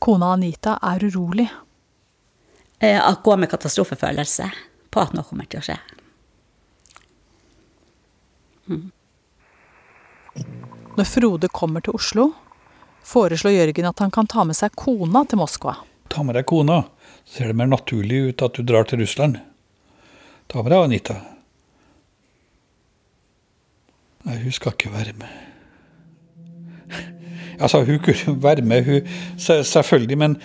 Kona 0.00 0.30
Anita 0.32 0.78
er 0.80 1.04
urolig. 1.04 1.48
Eh, 2.80 2.96
at 2.96 3.20
gå 3.22 3.34
med 3.36 3.50
katastrofefølelse 3.52 4.46
på 4.90 5.02
at 5.02 5.12
noe 5.12 5.26
kommer 5.28 5.48
til 5.50 5.60
å 5.60 5.66
skje. 5.66 5.76
Mm. 8.70 8.86
Når 10.96 11.08
Frode 11.10 11.50
kommer 11.52 11.84
til 11.84 11.98
Oslo, 11.98 12.30
foreslår 13.04 13.58
Jørgen 13.58 13.90
at 13.90 14.00
han 14.00 14.14
kan 14.14 14.28
ta 14.30 14.46
med 14.48 14.56
seg 14.56 14.72
kona 14.78 15.26
til 15.28 15.42
Moskva. 15.42 15.76
Ta 16.10 16.24
med 16.26 16.36
deg 16.38 16.48
kona. 16.50 16.82
Så 17.24 17.40
ser 17.40 17.52
det 17.52 17.58
mer 17.60 17.70
naturlig 17.70 18.24
ut 18.30 18.42
at 18.42 18.58
du 18.58 18.66
drar 18.66 18.88
til 18.88 19.02
Russland. 19.02 19.38
Ta 20.50 20.64
med 20.64 20.74
deg 20.74 20.86
Anita. 20.88 21.20
Nei, 24.26 24.40
hun 24.42 24.52
skal 24.52 24.74
ikke 24.74 24.92
være 24.92 25.14
med. 25.20 25.38
Altså, 27.60 27.82
hun 27.84 28.00
kunne 28.00 28.34
være 28.40 28.64
med, 28.64 28.86
hun, 28.86 29.08
selvfølgelig, 29.36 30.16
men 30.18 30.36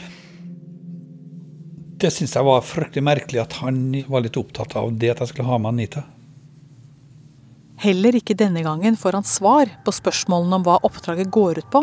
det 2.01 2.11
syns 2.11 2.35
jeg 2.35 2.43
var 2.43 2.65
fryktelig 2.65 3.03
merkelig 3.07 3.39
at 3.45 3.55
han 3.61 3.77
var 4.11 4.25
litt 4.25 4.35
opptatt 4.37 4.75
av 4.75 4.91
det 4.99 5.13
at 5.13 5.21
jeg 5.23 5.31
skulle 5.31 5.47
ha 5.47 5.59
med 5.61 5.71
Anita. 5.71 6.03
Heller 7.79 8.15
ikke 8.19 8.35
denne 8.37 8.63
gangen 8.63 8.97
får 8.99 9.17
han 9.19 9.27
svar 9.27 9.71
på 9.85 9.93
spørsmålene 9.95 10.59
om 10.59 10.65
hva 10.67 10.77
oppdraget 10.87 11.31
går 11.31 11.63
ut 11.63 11.71
på. 11.71 11.81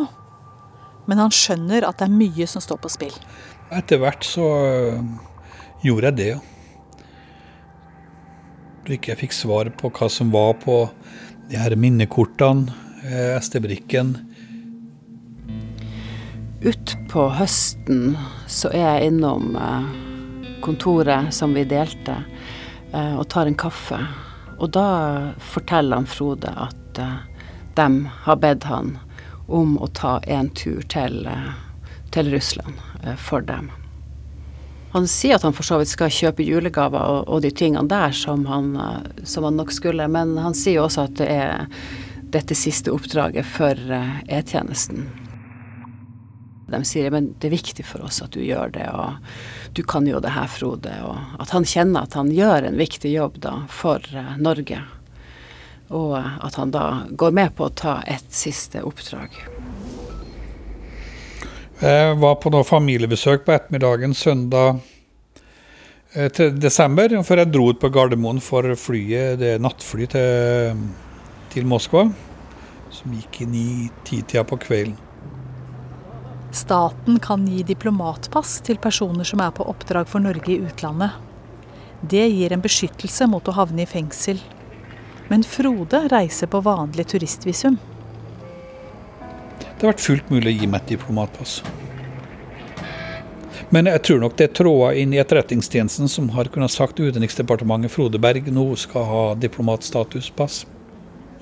Men 1.08 1.18
han 1.18 1.34
skjønner 1.34 1.84
at 1.88 1.98
det 1.98 2.06
er 2.06 2.14
mye 2.14 2.46
som 2.48 2.62
står 2.64 2.80
på 2.84 2.92
spill. 2.92 3.16
Etter 3.72 4.02
hvert 4.02 4.24
så 4.26 4.46
øh, 4.68 4.98
gjorde 5.80 6.10
jeg 6.10 6.16
det, 6.18 6.26
ja. 6.34 6.40
Ikke 8.92 9.12
jeg 9.12 9.20
fikk 9.22 9.32
svar 9.32 9.70
på 9.78 9.88
hva 9.94 10.08
som 10.12 10.32
var 10.34 10.58
på 10.60 10.76
de 11.48 11.56
her 11.56 11.72
minnekortene, 11.80 12.74
øh, 13.06 13.38
SD-brikken. 13.40 14.12
Utpå 16.68 17.26
høsten 17.38 18.18
så 18.44 18.68
er 18.76 18.84
jeg 18.84 19.08
innom 19.08 19.56
øh, 19.56 19.88
kontoret 20.62 21.32
som 21.34 21.56
vi 21.56 21.64
delte, 21.64 22.20
og 22.92 23.24
tar 23.32 23.48
en 23.48 23.56
kaffe. 23.56 23.96
Og 24.60 24.68
da 24.76 25.32
forteller 25.40 25.96
han 25.96 26.06
Frode 26.06 26.52
at 26.60 27.00
de 27.74 27.86
har 28.26 28.36
bedt 28.36 28.68
han 28.68 28.98
om 29.48 29.78
å 29.80 29.88
ta 29.96 30.18
en 30.28 30.52
tur 30.52 30.84
til, 30.92 31.24
til 32.12 32.30
Russland. 32.36 32.91
Eh, 33.02 33.16
for 33.16 33.40
dem. 33.40 33.70
Han 34.90 35.08
sier 35.08 35.34
at 35.34 35.42
han 35.42 35.54
for 35.56 35.64
så 35.64 35.78
vidt 35.80 35.90
skal 35.92 36.12
kjøpe 36.12 36.44
julegaver 36.44 37.00
og, 37.00 37.28
og 37.28 37.42
de 37.44 37.50
tingene 37.50 37.88
der 37.88 38.12
som 38.16 38.44
han, 38.46 38.74
eh, 38.76 39.24
som 39.24 39.48
han, 39.48 39.58
nok 39.58 39.72
skulle, 39.72 40.08
men 40.08 40.36
han 40.38 40.56
sier 40.56 40.84
også 40.84 41.08
at 41.08 41.18
det 41.20 41.28
er 41.32 41.66
dette 42.32 42.56
siste 42.56 42.92
oppdraget 42.92 43.48
for 43.48 43.76
eh, 43.76 44.22
E-tjenesten. 44.38 45.08
De 46.72 46.80
sier 46.88 47.12
men 47.12 47.34
det 47.40 47.50
er 47.50 47.58
viktig 47.58 47.84
for 47.84 48.04
oss 48.06 48.22
at 48.24 48.32
du 48.32 48.40
gjør 48.40 48.70
det, 48.72 48.86
og 48.88 49.74
du 49.76 49.82
kan 49.84 50.06
jo 50.08 50.22
det 50.24 50.32
her, 50.32 50.48
Frode. 50.48 50.94
Og 51.04 51.42
at 51.42 51.52
han 51.52 51.68
kjenner 51.68 52.06
at 52.06 52.16
han 52.16 52.32
gjør 52.32 52.68
en 52.68 52.80
viktig 52.80 53.12
jobb 53.12 53.42
da 53.44 53.58
for 53.68 54.00
Norge. 54.40 54.80
Og 55.92 56.16
at 56.16 56.56
han 56.56 56.72
da 56.72 56.86
går 57.10 57.36
med 57.36 57.52
på 57.58 57.68
å 57.68 57.76
ta 57.76 57.98
et 58.08 58.32
siste 58.32 58.80
oppdrag. 58.88 59.36
Jeg 61.82 62.18
var 62.22 62.36
på 62.38 62.50
noe 62.54 62.62
familiebesøk 62.62 63.40
på 63.42 63.56
ettermiddagen 63.56 64.12
søndag 64.14 64.76
eh, 66.14 66.28
til 66.30 66.52
desember, 66.62 67.10
før 67.26 67.42
jeg 67.42 67.50
dro 67.50 67.64
ut 67.72 67.80
på 67.82 67.90
Gardermoen 67.90 68.38
for 68.38 68.68
flyet, 68.78 69.40
det 69.40 69.56
er 69.56 69.64
nattfly 69.64 70.06
til, 70.12 70.84
til 71.50 71.66
Moskva, 71.66 72.04
som 72.94 73.16
gikk 73.18 73.40
inn 73.42 73.58
i 73.58 73.72
titida 74.06 74.46
på 74.46 74.60
kvelden. 74.62 74.94
Staten 76.54 77.18
kan 77.24 77.48
gi 77.50 77.64
diplomatpass 77.66 78.60
til 78.62 78.78
personer 78.78 79.26
som 79.26 79.42
er 79.42 79.50
på 79.56 79.66
oppdrag 79.66 80.06
for 80.06 80.22
Norge 80.22 80.54
i 80.54 80.60
utlandet. 80.62 81.18
Det 81.98 82.28
gir 82.28 82.54
en 82.54 82.62
beskyttelse 82.62 83.26
mot 83.26 83.50
å 83.50 83.56
havne 83.58 83.82
i 83.82 83.90
fengsel. 83.90 84.38
Men 85.32 85.42
Frode 85.42 86.04
reiser 86.12 86.46
på 86.52 86.62
vanlig 86.62 87.08
turistvisum. 87.10 87.80
Det 89.82 89.88
har 89.88 89.96
vært 89.96 90.02
fullt 90.04 90.28
mulig 90.30 90.46
å 90.46 90.54
gi 90.54 90.66
meg 90.70 90.84
et 90.84 90.90
diplomatpass. 90.92 91.56
Men 93.74 93.88
jeg 93.90 94.02
tror 94.06 94.20
nok 94.22 94.36
det 94.38 94.46
er 94.46 94.52
tråder 94.54 95.00
inn 95.00 95.10
i 95.10 95.18
Etterretningstjenesten 95.18 96.06
som 96.12 96.28
har 96.36 96.46
kunnet 96.54 96.70
sagt 96.70 97.02
Utenriksdepartementet 97.02 97.90
Frode 97.90 98.20
Berg 98.22 98.46
nå 98.54 98.68
skal 98.78 99.08
ha 99.10 99.24
diplomatstatuspass. 99.42 100.60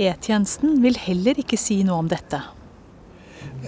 E-tjenesten 0.00 0.80
vil 0.80 0.96
heller 1.04 1.44
ikke 1.44 1.60
si 1.60 1.82
noe 1.84 2.00
om 2.00 2.08
dette. 2.08 2.40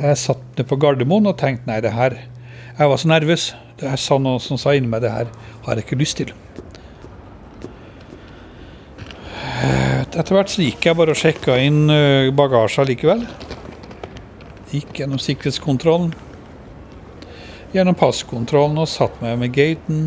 Jeg 0.01 0.23
satt 0.25 0.41
nede 0.55 0.65
på 0.73 0.81
Gardermoen 0.81 1.29
og 1.29 1.37
tenkte 1.45 1.69
nei, 1.69 1.83
det 1.85 1.93
her 1.93 2.17
Jeg 2.17 2.89
var 2.89 2.97
så 2.97 3.13
nervøs. 3.13 3.49
Det 3.77 3.93
er 3.93 4.01
sa 4.01 4.17
noen 4.17 4.41
som 4.41 4.57
sa 4.57 4.73
inni 4.73 4.89
meg 4.89 5.05
det 5.05 5.13
her 5.13 5.29
har 5.69 5.77
jeg 5.77 5.85
ikke 5.85 6.01
lyst 6.01 6.23
til. 6.25 6.33
Etter 10.09 10.33
hvert 10.33 10.49
så 10.49 10.65
gikk 10.65 10.89
jeg 10.89 10.97
bare 10.97 11.13
og 11.13 11.27
sjekka 11.27 11.61
inn 11.61 11.85
bagasjen 12.33 12.89
likevel. 12.89 13.29
Gikk 14.73 14.99
gjennom 14.99 15.19
sikkerhetskontrollen. 15.21 16.15
Gjennom 17.73 17.97
passkontrollen 17.97 18.79
og 18.81 18.89
satt 18.89 19.19
meg 19.21 19.37
med 19.41 19.53
gaten. 19.53 20.07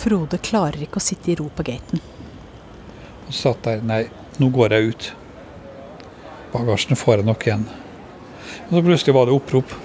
Frode 0.00 0.38
klarer 0.40 0.80
ikke 0.86 0.96
å 0.96 1.04
sitte 1.04 1.32
i 1.32 1.36
ro 1.36 1.50
på 1.52 1.66
gaten. 1.68 2.00
Og 3.26 3.36
satt 3.36 3.60
der. 3.66 3.84
Nei, 3.84 4.06
nå 4.40 4.48
går 4.54 4.76
jeg 4.76 4.94
ut. 4.94 5.10
Bagasjene 6.54 6.96
får 6.96 7.20
jeg 7.20 7.28
nok 7.28 7.46
igjen. 7.46 7.68
Og 8.70 8.74
så 8.78 8.84
plutselig 8.88 9.16
var 9.18 9.28
det 9.28 9.36
opprop. 9.36 9.76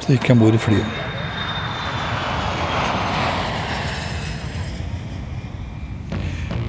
Så 0.00 0.16
gikk 0.16 0.24
jeg 0.24 0.38
om 0.38 0.44
bord 0.46 0.56
i 0.56 0.64
flyet. 0.64 0.99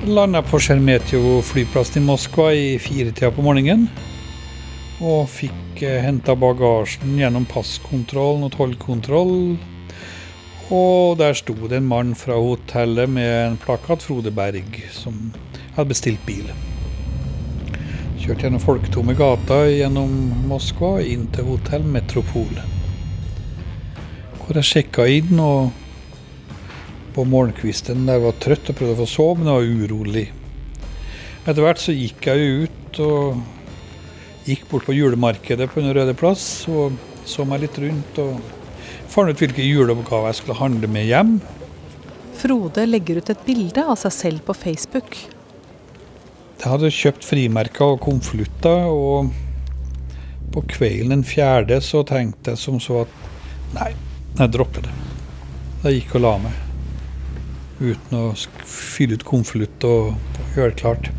Landa 0.05 0.41
på 0.41 0.57
Sjermetjevo 0.59 1.43
flyplassen 1.45 2.01
i 2.01 2.05
Moskva 2.05 2.47
i 2.57 2.79
firetida 2.81 3.29
på 3.31 3.43
morgenen. 3.45 3.83
Og 4.97 5.27
fikk 5.29 5.83
eh, 5.85 5.99
henta 6.01 6.33
bagasjen 6.33 7.19
gjennom 7.19 7.45
passkontrollen 7.45 8.47
og 8.47 8.55
tollkontroll. 8.55 9.35
Og 10.73 11.19
der 11.19 11.37
sto 11.37 11.53
det 11.53 11.77
en 11.77 11.91
mann 11.91 12.15
fra 12.17 12.39
hotellet 12.41 13.13
med 13.13 13.29
en 13.43 13.59
plakat, 13.61 14.01
Frode 14.01 14.33
Berg, 14.33 14.79
som 14.95 15.19
hadde 15.75 15.91
bestilt 15.93 16.25
bil. 16.25 16.49
Kjørte 18.23 18.47
gjennom 18.47 18.63
folketomme 18.63 19.13
gata 19.19 19.67
gjennom 19.69 20.17
Moskva 20.49 20.95
inn 21.05 21.29
til 21.35 21.45
hotell 21.51 21.85
Metropol. 21.85 22.57
Hvor 24.41 24.57
jeg 24.57 24.71
sjekka 24.71 25.05
inn 25.19 25.37
og 25.45 25.69
på 27.15 27.25
morgenkvisten 27.27 28.07
jeg 28.07 28.23
var 28.23 28.37
trøtt 28.43 28.71
og 28.71 28.77
prøvde 28.77 28.95
å 28.95 29.01
få 29.01 29.09
sove, 29.09 29.39
men 29.39 29.49
jeg 29.51 29.57
var 29.57 29.85
urolig. 29.85 30.25
Etter 31.41 31.63
hvert 31.65 31.81
så 31.81 31.95
gikk 31.95 32.27
jeg 32.29 32.41
jo 32.41 32.67
ut 32.67 33.01
og 33.05 34.45
gikk 34.45 34.67
bort 34.69 34.87
på 34.87 34.95
julemarkedet 34.95 35.67
på 35.69 35.81
Den 35.81 35.95
røde 35.97 36.15
plass 36.17 36.45
og 36.69 36.97
så 37.29 37.45
meg 37.45 37.63
litt 37.65 37.77
rundt. 37.81 38.21
og 38.21 38.39
Fant 39.11 39.29
ut 39.29 39.41
hvilke 39.43 39.65
juleoppgaver 39.65 40.31
jeg 40.31 40.39
skulle 40.41 40.59
handle 40.61 40.89
med 40.91 41.09
hjem. 41.09 41.35
Frode 42.41 42.87
legger 42.87 43.19
ut 43.21 43.29
et 43.33 43.45
bilde 43.45 43.83
av 43.83 43.99
seg 44.01 44.15
selv 44.15 44.45
på 44.47 44.55
Facebook. 44.57 45.17
Jeg 46.61 46.69
hadde 46.69 46.93
kjøpt 46.93 47.25
frimerker 47.25 47.95
og 47.95 48.03
konvolutter, 48.05 48.85
og 48.87 49.31
på 50.53 50.63
kvelden 50.75 51.15
den 51.15 51.23
fjerde 51.25 51.79
så 51.81 52.03
tenkte 52.07 52.53
jeg 52.53 52.61
som 52.61 52.77
så 52.81 53.03
at 53.03 53.15
nei, 53.75 53.91
jeg 54.37 54.53
dropper 54.53 54.85
det. 54.85 54.93
Jeg 55.81 56.01
gikk 56.03 56.19
og 56.19 56.25
la 56.27 56.35
meg. 56.43 56.60
Uten 57.81 58.13
å 58.13 58.25
fylle 58.69 59.17
ut 59.17 59.25
konvolutt 59.25 59.85
og 59.89 60.13
gjøre 60.53 60.69
det 60.69 60.77
klart. 60.83 61.09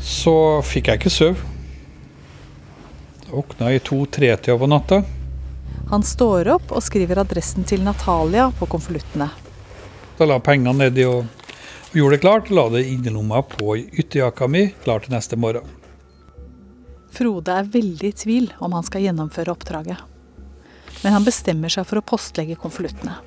Så 0.00 0.32
fikk 0.64 0.88
jeg 0.88 1.02
ikke 1.02 1.12
sove. 1.12 1.52
Våkna 3.28 3.74
i 3.74 3.80
to-tre-tida 3.84 4.56
på 4.56 4.68
natta. 4.70 5.02
Han 5.90 6.02
står 6.02 6.48
opp 6.54 6.72
og 6.72 6.82
skriver 6.82 7.20
adressen 7.20 7.66
til 7.68 7.84
Natalia 7.84 8.48
på 8.56 8.68
konvoluttene. 8.70 9.28
Da 10.16 10.26
la 10.26 10.38
pengene 10.40 10.72
nedi 10.78 11.04
og, 11.04 11.26
og 11.26 11.98
gjorde 12.00 12.16
det 12.16 12.22
klart. 12.24 12.50
La 12.54 12.68
det 12.72 12.86
i 12.88 12.96
lomma 13.12 13.44
på 13.44 13.76
ytterjakka 13.76 14.48
mi, 14.48 14.70
klar 14.86 15.04
til 15.04 15.12
neste 15.12 15.36
morgen. 15.36 15.68
Frode 17.12 17.52
er 17.60 17.68
veldig 17.76 18.08
i 18.08 18.16
tvil 18.24 18.52
om 18.58 18.74
han 18.76 18.84
skal 18.86 19.04
gjennomføre 19.04 19.52
oppdraget. 19.52 20.00
Men 21.04 21.12
han 21.12 21.26
bestemmer 21.26 21.72
seg 21.72 21.84
for 21.88 22.00
å 22.00 22.08
postlegge 22.14 22.56
konvoluttene. 22.60 23.18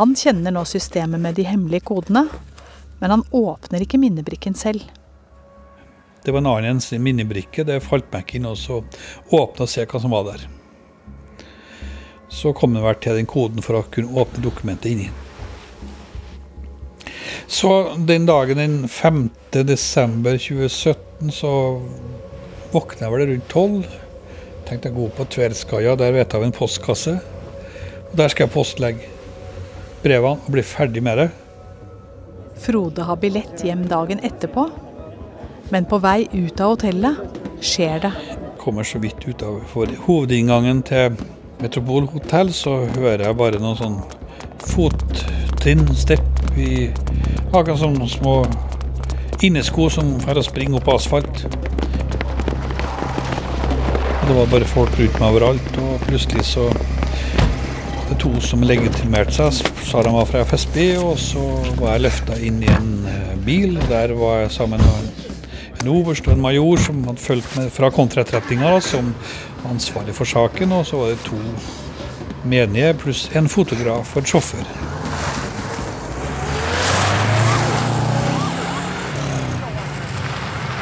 Han 0.00 0.14
kjenner 0.16 0.54
nå 0.56 0.62
systemet 0.64 1.20
med 1.20 1.34
de 1.36 1.44
hemmelige 1.44 1.84
kodene, 1.90 2.22
men 3.02 3.12
han 3.12 3.24
åpner 3.36 3.82
ikke 3.84 3.98
minnebrikken 4.00 4.54
selv. 4.56 4.86
Det 6.24 6.32
var 6.32 6.40
en 6.40 6.48
annen 6.48 6.80
minnebrikke. 7.04 7.66
Det 7.68 7.82
falt 7.84 8.08
meg 8.08 8.24
ikke 8.24 8.38
inn 8.38 8.48
å 8.48 8.54
åpne 8.56 9.66
og 9.66 9.68
se 9.68 9.84
hva 9.84 10.00
som 10.00 10.14
var 10.16 10.24
der. 10.30 10.46
Så 12.32 12.54
kom 12.56 12.72
det 12.72 12.86
vel 12.86 12.96
til 12.96 13.20
den 13.20 13.28
koden 13.28 13.60
for 13.60 13.76
å 13.76 13.84
kunne 13.92 14.16
åpne 14.24 14.46
dokumentet 14.46 14.88
inni. 14.88 15.10
Så 17.44 17.92
den 18.08 18.24
dagen 18.24 18.64
den 18.64 18.80
5. 18.88 19.22
desember 19.68 20.40
2017 20.40 21.28
så 21.42 21.54
våkna 22.72 23.04
jeg 23.04 23.18
vel 23.18 23.28
rundt 23.34 23.52
tolv. 23.52 23.94
Tenkte 24.64 24.88
jeg 24.88 24.96
gå 24.96 25.12
på 25.12 25.28
Tverrskaia, 25.36 25.92
der 25.92 26.16
vet 26.16 26.30
jeg 26.30 26.40
av 26.40 26.48
en 26.48 26.56
postkasse. 26.56 27.18
Og 28.08 28.14
Der 28.16 28.32
skal 28.32 28.48
jeg 28.48 28.56
postlegge 28.56 29.16
brevene 30.04 30.38
og 30.40 30.52
bli 30.54 30.64
ferdig 30.64 31.02
med 31.04 31.20
det. 31.20 31.28
Frode 32.60 33.04
har 33.08 33.18
billett 33.20 33.64
hjem 33.64 33.86
dagen 33.88 34.20
etterpå, 34.24 34.66
men 35.72 35.86
på 35.88 36.00
vei 36.02 36.26
ut 36.32 36.60
av 36.60 36.74
hotellet 36.74 37.62
skjer 37.64 38.02
det. 38.04 38.12
Kommer 38.60 38.84
så 38.84 39.00
vidt 39.00 39.24
ut 39.28 39.42
av 39.46 39.60
hovedinngangen 40.06 40.82
til 40.88 41.16
Metropol 41.60 42.08
hotell, 42.12 42.52
så 42.56 42.82
hører 42.96 43.26
jeg 43.26 43.36
bare 43.36 43.60
noen 43.60 43.78
sånn 43.80 43.98
fottrinn, 44.70 45.86
stepp 45.96 46.58
i 46.60 46.90
Akkurat 47.50 47.80
som 47.80 47.96
noen 47.96 48.08
små 48.08 48.34
innesko 49.42 49.88
som 49.90 50.12
får 50.22 50.38
springe 50.46 50.78
opp 50.78 50.86
asfalt. 50.92 51.40
Det 54.22 54.36
var 54.36 54.52
bare 54.52 54.68
folk 54.70 54.94
rundt 55.00 55.16
meg 55.18 55.32
overalt, 55.32 55.78
og 55.82 56.04
plutselig 56.04 56.44
så 56.46 56.68
to 58.20 58.30
som 58.44 58.60
legitimerte 58.66 59.32
seg, 59.32 59.68
sa 59.86 60.02
de 60.04 60.12
var 60.12 60.26
fra 60.28 60.42
FSB, 60.44 60.76
og 61.00 61.16
så 61.20 61.40
var 61.78 61.94
jeg 61.94 62.04
løfta 62.04 62.36
inn 62.44 62.58
i 62.60 62.68
en 62.74 62.90
bil. 63.46 63.78
og 63.80 63.86
Der 63.88 64.12
var 64.18 64.42
jeg 64.42 64.50
sammen 64.52 64.82
med 64.84 65.80
en 65.80 65.88
oberst 65.88 66.28
og 66.28 66.36
en 66.36 66.42
major 66.44 66.82
som 66.84 67.00
hadde 67.08 67.24
fulgt 67.24 67.56
med 67.56 67.70
fra 67.72 67.88
kontratrettinga 67.94 68.74
som 68.84 69.14
ansvarlig 69.70 70.14
for 70.18 70.28
saken. 70.28 70.72
Og 70.76 70.86
så 70.86 71.00
var 71.00 71.14
det 71.14 71.24
to 71.24 71.40
menige 72.44 72.94
pluss 73.00 73.28
en 73.36 73.48
fotograf 73.48 74.16
og 74.16 74.22
en 74.22 74.32
sjåfør. 74.34 74.68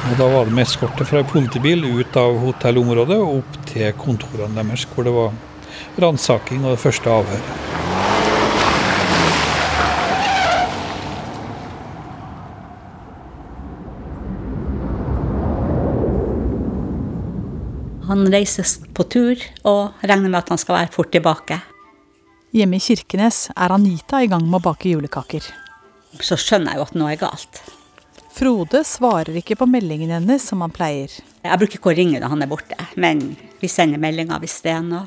Og 0.09 0.16
Da 0.18 0.27
var 0.33 0.48
det 0.48 0.57
med 0.57 0.64
eskorte 0.64 1.05
fra 1.07 1.22
politibil 1.22 1.85
ut 1.85 2.16
av 2.16 2.38
hotellområdet 2.42 3.18
og 3.20 3.42
opp 3.42 3.59
til 3.68 3.92
kontorene 4.01 4.57
deres, 4.57 4.88
hvor 4.90 5.07
det 5.07 5.12
var 5.14 5.37
ransaking 6.01 6.64
og 6.64 6.77
det 6.77 6.83
første 6.83 7.11
avhøret. 7.11 7.69
Han 18.09 18.25
reises 18.33 18.79
på 18.97 19.05
tur 19.05 19.41
og 19.69 19.99
regner 20.01 20.31
med 20.31 20.38
at 20.41 20.49
han 20.49 20.61
skal 20.61 20.79
være 20.79 20.93
fort 20.95 21.11
tilbake. 21.12 21.59
Hjemme 22.57 22.79
i 22.79 22.81
Kirkenes 22.81 23.51
er 23.53 23.75
Anita 23.75 24.23
i 24.25 24.31
gang 24.33 24.47
med 24.47 24.62
å 24.62 24.64
bake 24.71 24.88
julekaker. 24.88 25.45
Så 26.25 26.38
skjønner 26.41 26.73
jeg 26.73 26.81
jo 26.81 26.87
at 26.87 26.97
noe 26.97 27.11
er 27.12 27.21
galt. 27.21 27.61
Frode 28.33 28.81
svarer 28.87 29.37
ikke 29.41 29.59
på 29.61 29.69
meldingen 29.69 30.14
hennes 30.14 30.45
som 30.49 30.64
han 30.64 30.73
pleier. 30.73 31.12
Jeg 31.45 31.61
bruker 31.61 31.77
ikke 31.77 31.93
å 31.93 31.97
ringe 31.99 32.21
når 32.23 32.33
han 32.33 32.45
er 32.45 32.51
borte, 32.51 32.79
men 32.97 33.21
vi 33.61 33.69
sender 33.69 34.01
meldinger 34.01 34.41
hvis 34.41 34.61
det 34.64 34.73
er 34.73 34.85
noe. 34.87 35.05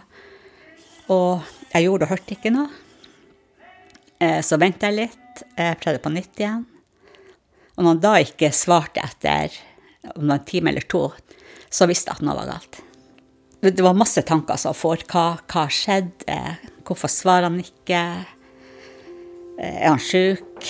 Og 1.09 1.41
jeg 1.71 1.87
gjorde 1.87 2.05
og 2.05 2.11
hørte 2.13 2.35
ikke 2.35 2.53
noe. 2.53 2.69
Så 4.45 4.59
venta 4.61 4.91
jeg 4.91 4.99
litt, 5.07 5.43
jeg 5.57 5.79
prøvde 5.81 6.03
på 6.03 6.13
nytt 6.13 6.37
igjen. 6.37 6.65
Og 7.73 7.81
når 7.81 7.89
han 7.95 8.03
da 8.03 8.13
ikke 8.21 8.51
svarte 8.53 9.01
etter 9.01 9.55
om 10.13 10.29
en 10.29 10.43
time 10.45 10.69
eller 10.69 10.85
to, 10.91 11.07
så 11.71 11.87
visste 11.89 12.11
jeg 12.11 12.19
at 12.19 12.25
noe 12.27 12.37
var 12.37 12.51
galt. 12.51 12.81
Det 13.61 13.85
var 13.85 13.97
masse 13.97 14.21
tanker 14.25 14.57
som 14.61 14.73
får. 14.77 15.05
Hva 15.09 15.25
har 15.53 15.73
skjedd? 15.73 16.25
Hvorfor 16.85 17.09
svarer 17.09 17.47
han 17.49 17.59
ikke? 17.61 18.01
Er 19.61 19.87
han 19.87 20.01
sjuk? 20.01 20.69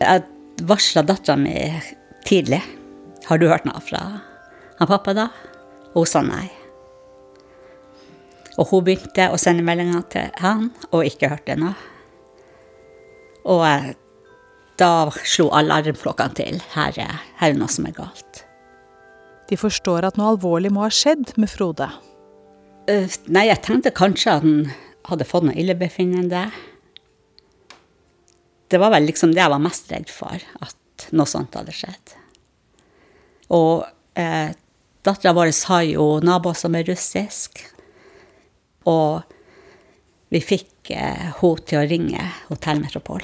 Jeg 0.00 0.24
varsla 0.66 1.02
dattera 1.06 1.36
mi 1.38 1.56
tidlig. 2.26 2.62
Har 3.26 3.38
du 3.38 3.46
hørt 3.50 3.66
noe 3.66 3.80
fra 3.82 4.00
han 4.78 4.90
pappa 4.90 5.14
da? 5.16 5.30
Hun 5.96 6.04
sa 6.08 6.20
nei. 6.20 6.50
Og 8.60 8.68
hun 8.70 8.84
begynte 8.84 9.30
å 9.32 9.38
sende 9.40 9.64
meldinger 9.64 10.02
til 10.12 10.32
han, 10.42 10.68
og 10.92 11.08
ikke 11.08 11.30
hørte 11.32 11.56
noe. 11.60 11.72
Og 13.46 13.62
da 14.76 14.90
slo 15.24 15.48
alarmklokkene 15.56 16.36
til. 16.36 16.60
Her 16.74 16.98
er, 17.00 17.22
her 17.40 17.54
er 17.54 17.56
noe 17.56 17.72
som 17.72 17.88
er 17.88 17.96
galt. 17.96 18.42
De 19.48 19.56
forstår 19.56 20.04
at 20.08 20.18
noe 20.18 20.34
alvorlig 20.34 20.72
må 20.74 20.84
ha 20.84 20.92
skjedd 20.92 21.36
med 21.40 21.48
Frode. 21.52 21.88
Uh, 22.90 23.06
nei, 23.32 23.46
jeg 23.48 23.62
tenkte 23.64 23.94
kanskje 23.94 24.34
at 24.34 24.44
han 24.44 24.66
hadde 25.08 25.28
fått 25.28 25.46
noe 25.48 25.56
illebefinnende. 25.56 26.48
Det 28.66 28.82
var 28.82 28.92
vel 28.92 29.06
liksom 29.08 29.32
det 29.32 29.44
jeg 29.44 29.54
var 29.54 29.62
mest 29.62 29.88
redd 29.92 30.10
for, 30.10 30.44
at 30.60 31.08
noe 31.14 31.30
sånt 31.30 31.54
hadde 31.54 31.74
skjedd. 31.74 32.16
Og 33.54 33.86
eh, 34.18 34.50
dattera 35.06 35.32
vår 35.36 35.52
har 35.68 35.82
jo 35.86 36.06
naboer 36.20 36.58
som 36.58 36.74
er 36.74 36.86
russisk. 36.88 37.62
Og 38.86 39.22
vi 40.34 40.40
fikk 40.42 40.90
eh, 40.90 41.28
henne 41.40 41.66
til 41.66 41.80
å 41.80 41.84
ringe 41.86 42.30
Hotell 42.48 42.82
Metropol. 42.82 43.22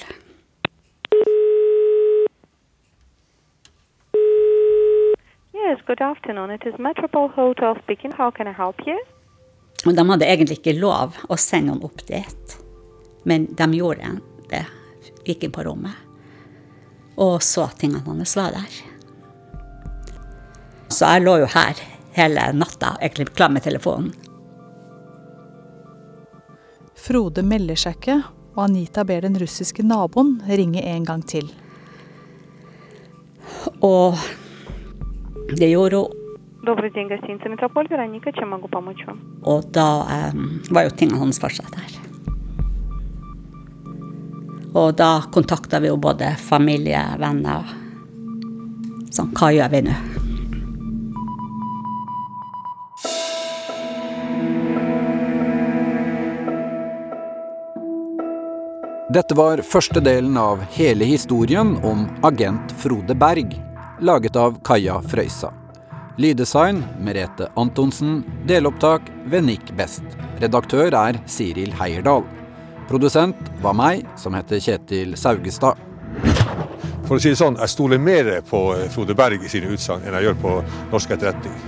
Yes, 5.52 5.82
good 5.86 6.00
afternoon. 6.00 6.50
It 6.50 6.66
is 6.66 6.78
Metropole 6.78 7.28
Hotel 7.34 7.76
speaking. 7.82 8.12
How 8.16 8.30
can 8.30 8.48
I 8.48 8.54
help 8.56 8.86
you? 8.86 8.98
Og 9.86 9.96
de 9.98 10.06
hadde 10.06 10.30
egentlig 10.30 10.60
ikke 10.60 10.78
lov 10.78 11.18
å 11.28 11.38
sende 11.38 11.72
noen 11.72 11.84
opp 11.90 12.06
dit, 12.06 12.56
men 13.26 13.48
de 13.58 13.68
gjorde 13.74 14.16
det. 14.50 14.64
Gikk 15.26 15.46
inn 15.46 15.54
på 15.54 15.66
rommet 15.66 16.12
og 17.16 17.42
så 17.42 17.66
at 17.68 17.78
tingene 17.80 18.02
hans 18.06 18.36
var 18.36 18.54
der. 18.56 18.91
Så 21.02 21.08
jeg 21.10 21.22
lå 21.24 21.32
jo 21.40 21.46
her 21.50 21.78
hele 22.14 22.42
natta, 22.54 22.92
egentlig 23.00 23.32
klar 23.34 23.50
med 23.50 23.64
telefonen. 23.64 24.12
Frode 26.94 27.42
melder 27.42 27.80
seg 27.82 27.96
ikke, 27.96 28.14
og 28.54 28.60
Anita 28.68 29.02
ber 29.02 29.24
den 29.26 29.34
russiske 29.42 29.82
naboen 29.82 30.36
ringe 30.46 30.84
en 30.92 31.08
gang 31.08 31.26
til. 31.26 31.50
Og 33.82 34.14
det 35.50 35.72
gjorde 35.72 36.04
hun. 36.04 36.14
Og 39.42 39.66
da 39.74 39.90
um, 40.30 40.46
var 40.70 40.86
jo 40.86 40.94
tingene 40.94 41.18
hans 41.18 41.42
fortsatt 41.42 41.82
her. 41.82 41.98
Og 44.78 44.94
da 45.02 45.16
kontakta 45.34 45.82
vi 45.82 45.90
jo 45.90 45.98
både 45.98 46.36
familie, 46.38 47.02
venner. 47.18 47.78
Sånn, 49.10 49.34
hva 49.34 49.50
gjør 49.50 49.74
vi 49.74 49.88
nå? 49.90 50.02
Dette 59.12 59.34
var 59.36 59.60
første 59.60 60.00
delen 60.00 60.38
av 60.40 60.62
hele 60.72 61.04
historien 61.04 61.74
om 61.84 62.06
agent 62.24 62.70
Frode 62.80 63.12
Berg, 63.18 63.50
laget 64.00 64.36
av 64.40 64.54
Kaja 64.64 64.94
Frøysa. 65.04 65.50
Lyddesign 66.16 66.78
Merete 67.04 67.50
Antonsen. 67.60 68.22
Delopptak 68.48 69.10
Venik 69.28 69.74
Best. 69.76 70.06
Redaktør 70.40 70.94
er 70.96 71.18
Siril 71.28 71.74
Heierdal. 71.76 72.24
Produsent 72.88 73.50
var 73.60 73.76
meg, 73.76 74.06
som 74.16 74.32
heter 74.38 74.62
Kjetil 74.64 75.12
Saugestad. 75.20 75.76
For 77.04 77.18
å 77.18 77.20
si 77.20 77.34
det 77.34 77.40
sånn, 77.42 77.58
jeg 77.60 77.72
stoler 77.74 78.00
mer 78.00 78.30
på 78.48 78.62
Frode 78.94 79.16
Berg 79.18 79.44
i 79.44 79.50
sine 79.52 79.74
utsagn 79.74 80.06
enn 80.06 80.16
jeg 80.16 80.30
gjør 80.30 80.38
på 80.46 80.54
norsk 80.94 81.12
etterretning. 81.18 81.58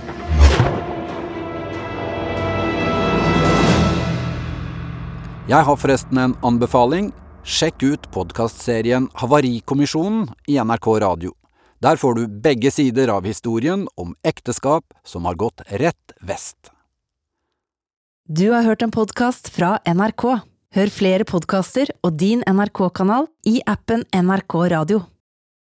Jeg 5.45 5.61
har 5.69 5.77
forresten 5.77 6.23
en 6.23 6.33
anbefaling. 6.41 7.11
Sjekk 7.45 7.83
ut 7.85 8.05
podkastserien 8.09 9.05
Havarikommisjonen 9.21 10.31
i 10.49 10.55
NRK 10.57 10.87
Radio. 11.03 11.35
Der 11.77 11.99
får 12.01 12.15
du 12.17 12.23
begge 12.41 12.71
sider 12.73 13.11
av 13.13 13.27
historien 13.29 13.83
om 14.01 14.15
ekteskap 14.25 14.95
som 15.05 15.29
har 15.29 15.37
gått 15.37 15.61
rett 15.69 16.15
vest. 16.25 16.71
Du 18.25 18.49
har 18.49 18.65
hørt 18.65 18.81
en 18.81 18.89
podkast 18.89 19.51
fra 19.53 19.75
NRK. 19.85 20.25
Hør 20.73 20.89
flere 20.89 21.27
podkaster 21.29 21.93
og 22.01 22.17
din 22.17 22.41
NRK-kanal 22.49 23.29
i 23.45 23.59
appen 23.69 24.07
NRK 24.09 24.57
Radio. 24.73 25.05